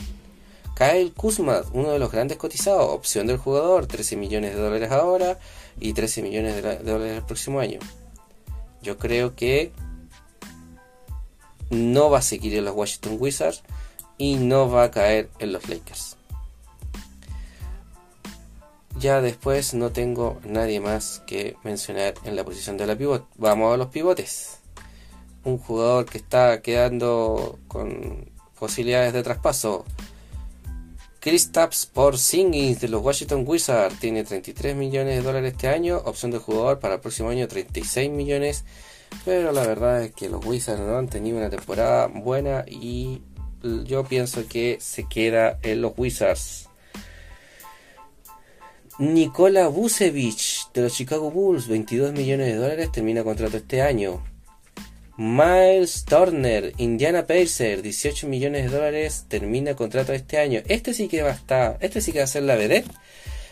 Kyle 0.75 1.11
Kuzma, 1.13 1.63
uno 1.73 1.91
de 1.91 1.99
los 1.99 2.11
grandes 2.11 2.37
cotizados, 2.37 2.89
opción 2.89 3.27
del 3.27 3.37
jugador, 3.37 3.87
13 3.87 4.15
millones 4.15 4.55
de 4.55 4.61
dólares 4.61 4.91
ahora 4.91 5.37
y 5.79 5.93
13 5.93 6.23
millones 6.23 6.55
de, 6.55 6.77
dólares 6.77 7.17
el 7.17 7.23
próximo 7.23 7.59
año. 7.59 7.79
Yo 8.81 8.97
creo 8.97 9.35
que 9.35 9.73
no 11.69 12.09
va 12.09 12.19
a 12.19 12.23
seguir 12.23 12.55
en 12.55 12.65
los 12.65 12.75
Washington 12.75 13.17
Wizards 13.19 13.63
y 14.17 14.35
no 14.35 14.69
va 14.69 14.83
a 14.83 14.91
caer 14.91 15.29
en 15.39 15.51
los 15.51 15.67
Lakers. 15.67 16.15
Ya 18.97 19.21
después 19.21 19.73
no 19.73 19.91
tengo 19.91 20.39
nadie 20.45 20.79
más 20.79 21.21
que 21.27 21.57
mencionar 21.63 22.13
en 22.23 22.35
la 22.35 22.45
posición 22.45 22.77
de 22.77 22.87
la 22.87 22.95
pivot. 22.95 23.27
Vamos 23.35 23.73
a 23.73 23.77
los 23.77 23.87
pivotes 23.87 24.60
un 25.43 25.57
jugador 25.57 26.05
que 26.05 26.17
está 26.17 26.61
quedando 26.61 27.59
con 27.67 28.29
posibilidades 28.57 29.13
de 29.13 29.23
traspaso. 29.23 29.85
Kristaps 31.19 31.85
Porzingis 31.85 32.81
de 32.81 32.87
los 32.87 33.03
Washington 33.03 33.43
Wizards 33.45 33.99
tiene 33.99 34.23
33 34.23 34.75
millones 34.75 35.17
de 35.17 35.21
dólares 35.21 35.53
este 35.53 35.67
año, 35.67 36.01
opción 36.05 36.31
de 36.31 36.39
jugador 36.39 36.79
para 36.79 36.95
el 36.95 36.99
próximo 36.99 37.29
año 37.29 37.47
36 37.47 38.09
millones, 38.09 38.65
pero 39.23 39.51
la 39.51 39.61
verdad 39.61 40.03
es 40.03 40.13
que 40.13 40.29
los 40.29 40.43
Wizards 40.43 40.81
no 40.81 40.97
han 40.97 41.07
tenido 41.07 41.37
una 41.37 41.49
temporada 41.49 42.07
buena 42.07 42.65
y 42.67 43.21
yo 43.85 44.03
pienso 44.05 44.47
que 44.47 44.77
se 44.81 45.07
queda 45.07 45.59
en 45.61 45.81
los 45.81 45.93
Wizards. 45.95 46.69
Nikola 48.97 49.67
Vucevic 49.67 50.71
de 50.73 50.81
los 50.81 50.93
Chicago 50.93 51.31
Bulls, 51.31 51.67
22 51.67 52.13
millones 52.13 52.47
de 52.47 52.55
dólares, 52.55 52.91
termina 52.91 53.23
contrato 53.23 53.57
este 53.57 53.81
año. 53.81 54.23
Miles 55.23 56.03
Turner, 56.05 56.73
Indiana 56.77 57.27
Pacers, 57.27 57.83
18 57.83 58.27
millones 58.27 58.63
de 58.63 58.75
dólares, 58.75 59.25
termina 59.27 59.75
contrato 59.75 60.13
este 60.13 60.39
año. 60.39 60.63
Este 60.67 60.95
sí 60.95 61.07
que 61.07 61.21
va 61.21 61.29
a 61.29 61.33
estar, 61.33 61.77
este 61.79 62.01
sí 62.01 62.11
que 62.11 62.17
va 62.17 62.23
a 62.23 62.27
ser 62.27 62.41
la 62.41 62.55
vedette. 62.55 62.89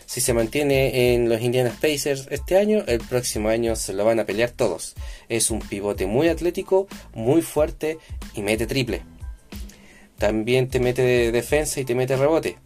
Si 0.04 0.20
se 0.20 0.34
mantiene 0.34 1.14
en 1.14 1.28
los 1.28 1.40
Indiana 1.40 1.72
Pacers 1.80 2.26
este 2.32 2.58
año, 2.58 2.82
el 2.88 2.98
próximo 2.98 3.50
año 3.50 3.76
se 3.76 3.92
lo 3.92 4.04
van 4.04 4.18
a 4.18 4.26
pelear 4.26 4.50
todos. 4.50 4.96
Es 5.28 5.52
un 5.52 5.60
pivote 5.60 6.06
muy 6.06 6.26
atlético, 6.26 6.88
muy 7.14 7.40
fuerte 7.40 7.98
y 8.34 8.42
mete 8.42 8.66
triple. 8.66 9.02
También 10.18 10.70
te 10.70 10.80
mete 10.80 11.02
de 11.02 11.30
defensa 11.30 11.78
y 11.78 11.84
te 11.84 11.94
mete 11.94 12.16
rebote. 12.16 12.58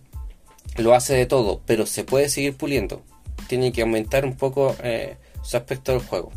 Lo 0.78 0.94
hace 0.94 1.12
de 1.12 1.26
todo, 1.26 1.60
pero 1.66 1.84
se 1.84 2.04
puede 2.04 2.30
seguir 2.30 2.56
puliendo. 2.56 3.02
Tiene 3.48 3.70
que 3.70 3.82
aumentar 3.82 4.24
un 4.24 4.34
poco 4.34 4.74
eh, 4.82 5.18
su 5.42 5.58
aspecto 5.58 5.92
del 5.92 6.00
juego. 6.00 6.32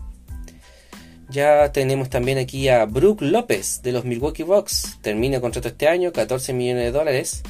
Ya 1.30 1.72
tenemos 1.74 2.10
también 2.10 2.38
aquí 2.38 2.70
a 2.70 2.86
Brook 2.86 3.22
López 3.22 3.82
de 3.84 3.92
los 3.92 4.06
Milwaukee 4.06 4.44
Bucks. 4.44 4.98
Termina 5.02 5.42
contrato 5.42 5.68
este 5.68 5.88
año, 5.90 6.14
14 6.14 6.54
millones 6.54 6.86
de 6.86 6.92
dólares. 6.92 7.44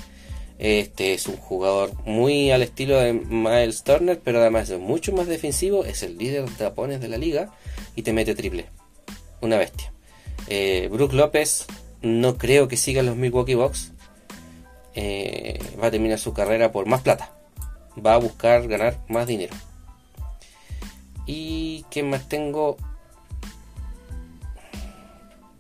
Este 0.58 1.14
es 1.14 1.28
un 1.28 1.38
jugador 1.38 1.92
muy 2.06 2.50
al 2.50 2.64
estilo 2.64 3.00
de 3.00 3.14
Miles 3.14 3.84
Turner, 3.84 4.20
pero 4.24 4.40
además 4.42 4.72
es 4.72 4.80
mucho 4.80 5.12
más 5.12 5.28
defensivo. 5.28 5.86
Es 5.86 6.02
el 6.02 6.18
líder 6.18 6.46
de 6.46 6.56
tapones 6.56 7.00
de 7.00 7.08
la 7.08 7.18
liga 7.18 7.52
y 7.96 8.02
te 8.02 8.14
mete 8.14 8.34
triple. 8.34 8.66
Una 9.42 9.58
bestia. 9.58 9.94
Eh, 10.48 10.90
Brook 10.92 11.14
López 11.14 11.68
no 12.02 12.38
creo 12.40 12.68
que 12.68 12.78
siga 12.78 13.04
los 13.04 13.16
Milwaukee 13.16 13.54
Bucks. 13.54 13.92
Eh, 14.96 15.60
va 15.82 15.88
a 15.88 15.92
terminar 15.92 16.18
su 16.18 16.34
carrera 16.34 16.72
por 16.72 16.88
más 16.88 17.02
plata. 17.02 17.32
Va 18.04 18.16
a 18.16 18.18
buscar 18.18 18.68
ganar 18.68 18.98
más 19.08 19.28
dinero. 19.28 19.56
¿Y 21.28 21.86
qué 21.92 22.02
más 22.02 22.28
tengo? 22.28 22.78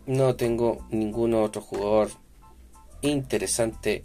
No 0.07 0.35
tengo 0.35 0.85
ningún 0.89 1.33
otro 1.33 1.61
jugador 1.61 2.09
interesante. 3.01 4.03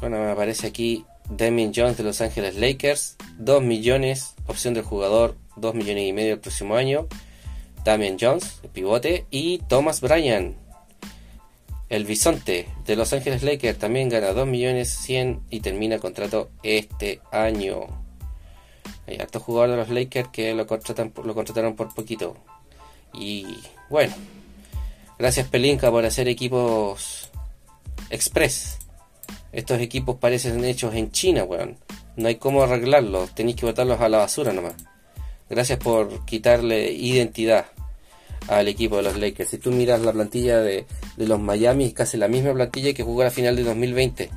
Bueno, 0.00 0.18
me 0.18 0.30
aparece 0.30 0.66
aquí 0.66 1.04
Damien 1.30 1.72
Jones 1.74 1.96
de 1.96 2.02
Los 2.02 2.20
Ángeles 2.20 2.56
Lakers. 2.56 3.16
2 3.38 3.62
millones, 3.62 4.34
opción 4.46 4.74
del 4.74 4.82
jugador, 4.82 5.36
2 5.56 5.74
millones 5.74 6.08
y 6.08 6.12
medio 6.12 6.34
el 6.34 6.40
próximo 6.40 6.74
año. 6.74 7.06
Damien 7.84 8.18
Jones, 8.20 8.60
el 8.62 8.70
pivote. 8.70 9.26
Y 9.30 9.58
Thomas 9.68 10.00
Bryan, 10.00 10.56
el 11.88 12.04
bisonte 12.04 12.68
de 12.84 12.96
Los 12.96 13.12
Ángeles 13.12 13.42
Lakers, 13.42 13.78
también 13.78 14.08
gana 14.08 14.32
2 14.32 14.46
millones 14.46 14.90
100 14.90 15.42
y 15.48 15.60
termina 15.60 15.98
contrato 15.98 16.50
este 16.62 17.20
año. 17.30 17.86
Hay 19.06 19.16
hartos 19.16 19.42
jugadores 19.42 19.74
de 19.74 19.78
los 19.78 19.90
Lakers 19.90 20.28
que 20.28 20.54
lo, 20.54 20.66
contratan, 20.66 21.12
lo 21.24 21.34
contrataron 21.34 21.76
por 21.76 21.94
poquito. 21.94 22.36
Y 23.12 23.46
bueno, 23.88 24.14
gracias 25.18 25.48
Pelinka 25.48 25.90
por 25.90 26.04
hacer 26.04 26.28
equipos 26.28 27.30
express. 28.10 28.78
Estos 29.52 29.80
equipos 29.80 30.16
parecen 30.16 30.64
hechos 30.64 30.94
en 30.94 31.10
China, 31.10 31.44
weón. 31.44 31.76
No 32.16 32.28
hay 32.28 32.36
cómo 32.36 32.62
arreglarlos, 32.62 33.34
tenéis 33.34 33.56
que 33.56 33.66
botarlos 33.66 34.00
a 34.00 34.08
la 34.08 34.18
basura 34.18 34.52
nomás. 34.52 34.74
Gracias 35.48 35.78
por 35.78 36.24
quitarle 36.24 36.92
identidad 36.92 37.66
al 38.48 38.68
equipo 38.68 38.96
de 38.96 39.02
los 39.02 39.16
Lakers. 39.16 39.50
Si 39.50 39.58
tú 39.58 39.72
miras 39.72 40.00
la 40.00 40.12
plantilla 40.12 40.60
de, 40.60 40.86
los 41.16 41.40
Miami, 41.40 41.86
es 41.86 41.94
casi 41.94 42.16
la 42.16 42.28
misma 42.28 42.52
plantilla 42.52 42.94
que 42.94 43.02
jugó 43.02 43.24
la 43.24 43.30
final 43.30 43.56
de 43.56 43.64
2020. 43.64 44.30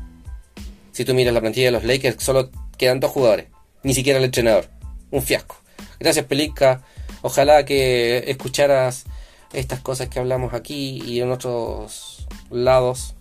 Si 0.92 1.06
tú 1.06 1.14
miras 1.14 1.34
la 1.34 1.42
plantilla 1.42 1.68
de 1.68 1.72
los 1.72 1.84
Lakers, 1.84 2.24
solo 2.24 2.50
quedan 2.78 3.00
dos 3.00 3.12
jugadores. 3.12 3.48
Ni 3.84 3.94
siquiera 3.94 4.20
el 4.20 4.26
entrenador. 4.26 4.70
Un 5.12 5.22
fiasco. 5.22 5.58
Gracias 6.00 6.26
Pelinka 6.26 6.84
Ojalá 7.24 7.64
que 7.64 8.30
escucharas 8.30 9.06
estas 9.54 9.80
cosas 9.80 10.10
que 10.10 10.20
hablamos 10.20 10.54
aquí 10.54 11.02
y 11.06 11.22
en 11.22 11.32
otros 11.32 12.28
lados, 12.52 13.16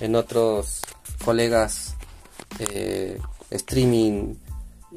en 0.00 0.14
otros 0.14 0.80
colegas 1.22 1.94
eh, 2.58 3.20
streaming 3.50 4.36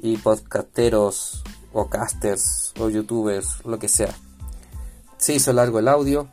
y 0.02 0.16
podcasteros 0.16 1.44
o 1.74 1.90
casters 1.90 2.74
o 2.80 2.90
youtubers, 2.90 3.58
lo 3.66 3.78
que 3.78 3.90
sea. 3.90 4.14
Se 5.18 5.34
hizo 5.34 5.52
largo 5.52 5.80
el 5.80 5.90
audio. 5.90 6.30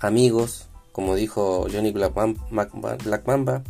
Amigos, 0.00 0.66
como 0.92 1.14
dijo 1.14 1.66
Johnny 1.70 1.92
Black 1.92 2.14
Mamba, 3.26 3.62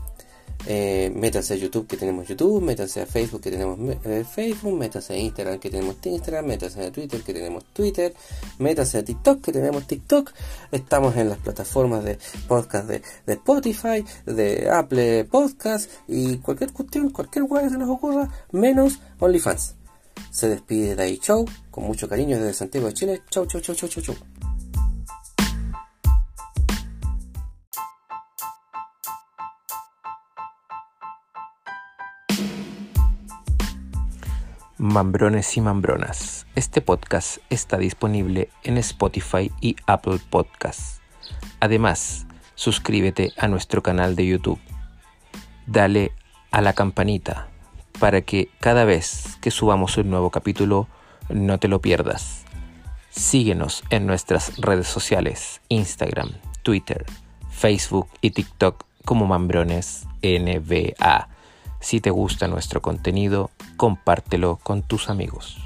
eh, 0.67 1.13
métanse 1.15 1.55
a 1.55 1.57
YouTube 1.57 1.87
que 1.87 1.97
tenemos 1.97 2.27
YouTube, 2.27 2.63
métanse 2.63 3.03
a 3.03 3.07
Facebook 3.07 3.43
que 3.43 3.51
tenemos 3.51 3.79
eh, 4.05 4.25
Facebook, 4.25 4.77
métanse 4.77 5.13
a 5.13 5.17
Instagram 5.17 5.59
que 5.59 5.71
tenemos 5.71 5.97
Instagram, 6.03 6.47
métanse 6.47 6.85
a 6.85 6.91
Twitter 6.91 7.23
que 7.23 7.33
tenemos 7.33 7.65
Twitter, 7.73 8.15
métanse 8.59 8.99
a 8.99 9.05
TikTok 9.05 9.43
que 9.43 9.53
tenemos 9.53 9.87
TikTok. 9.87 10.33
Estamos 10.73 11.17
en 11.17 11.29
las 11.29 11.39
plataformas 11.39 12.05
de 12.05 12.19
podcast 12.49 12.89
de, 12.89 13.03
Spotify, 13.27 14.05
de 14.25 14.69
Apple 14.71 15.25
Podcast 15.25 15.91
y 16.09 16.39
cualquier 16.39 16.73
cuestión, 16.73 17.11
cualquier 17.11 17.43
lugar 17.43 17.65
que 17.65 17.71
se 17.71 17.79
nos 17.79 17.91
ocurra, 17.91 18.29
menos 18.53 18.99
OnlyFans. 19.21 19.75
Se 20.31 20.49
despide 20.49 20.97
de 20.97 21.03
ahí, 21.03 21.19
show, 21.23 21.45
con 21.71 21.85
mucho 21.85 22.09
cariño 22.09 22.39
desde 22.39 22.55
Santiago 22.55 22.89
de 22.89 22.95
Chile. 22.95 23.23
Chau, 23.31 23.47
chau, 23.47 23.61
chau, 23.61 23.75
chau, 23.75 23.89
chau, 23.89 24.03
chau. 24.03 24.36
Mambrones 34.79 35.57
y 35.57 35.63
Mambronas. 35.63 36.47
Este 36.55 36.83
podcast 36.83 37.39
está 37.49 37.79
disponible 37.79 38.51
en 38.63 38.77
Spotify 38.77 39.51
y 39.63 39.75
Apple 39.87 40.19
Podcasts. 40.29 41.01
Además, 41.61 42.27
suscríbete 42.57 43.33
a 43.39 43.49
nuestro 43.49 43.83
canal 43.83 44.17
de 44.17 44.27
YouTube. 44.27 44.61
Dale 45.67 46.13
a 46.51 46.61
la 46.61 46.75
campanita 46.75 47.49
para 47.99 48.21
que 48.21 48.51
cada 48.61 48.85
vez 48.85 49.39
que 49.41 49.51
subamos 49.51 49.97
un 49.97 50.11
nuevo 50.11 50.29
capítulo 50.29 50.89
no 51.31 51.57
te 51.59 51.69
lo 51.69 51.81
pierdas. 51.81 52.45
Síguenos 53.09 53.83
en 53.89 54.07
nuestras 54.07 54.59
redes 54.59 54.89
sociales, 54.89 55.63
Instagram, 55.71 56.33
Twitter, 56.63 57.07
Facebook 57.49 58.09
y 58.21 58.33
TikTok 58.33 58.85
como 59.07 59.25
Mambrones 59.25 60.07
NBA. 60.23 61.29
Si 61.81 62.01
te 62.01 62.11
gusta 62.11 62.49
nuestro 62.49 62.83
contenido, 62.83 63.51
compártelo 63.77 64.57
con 64.63 64.83
tus 64.83 65.09
amigos. 65.09 65.66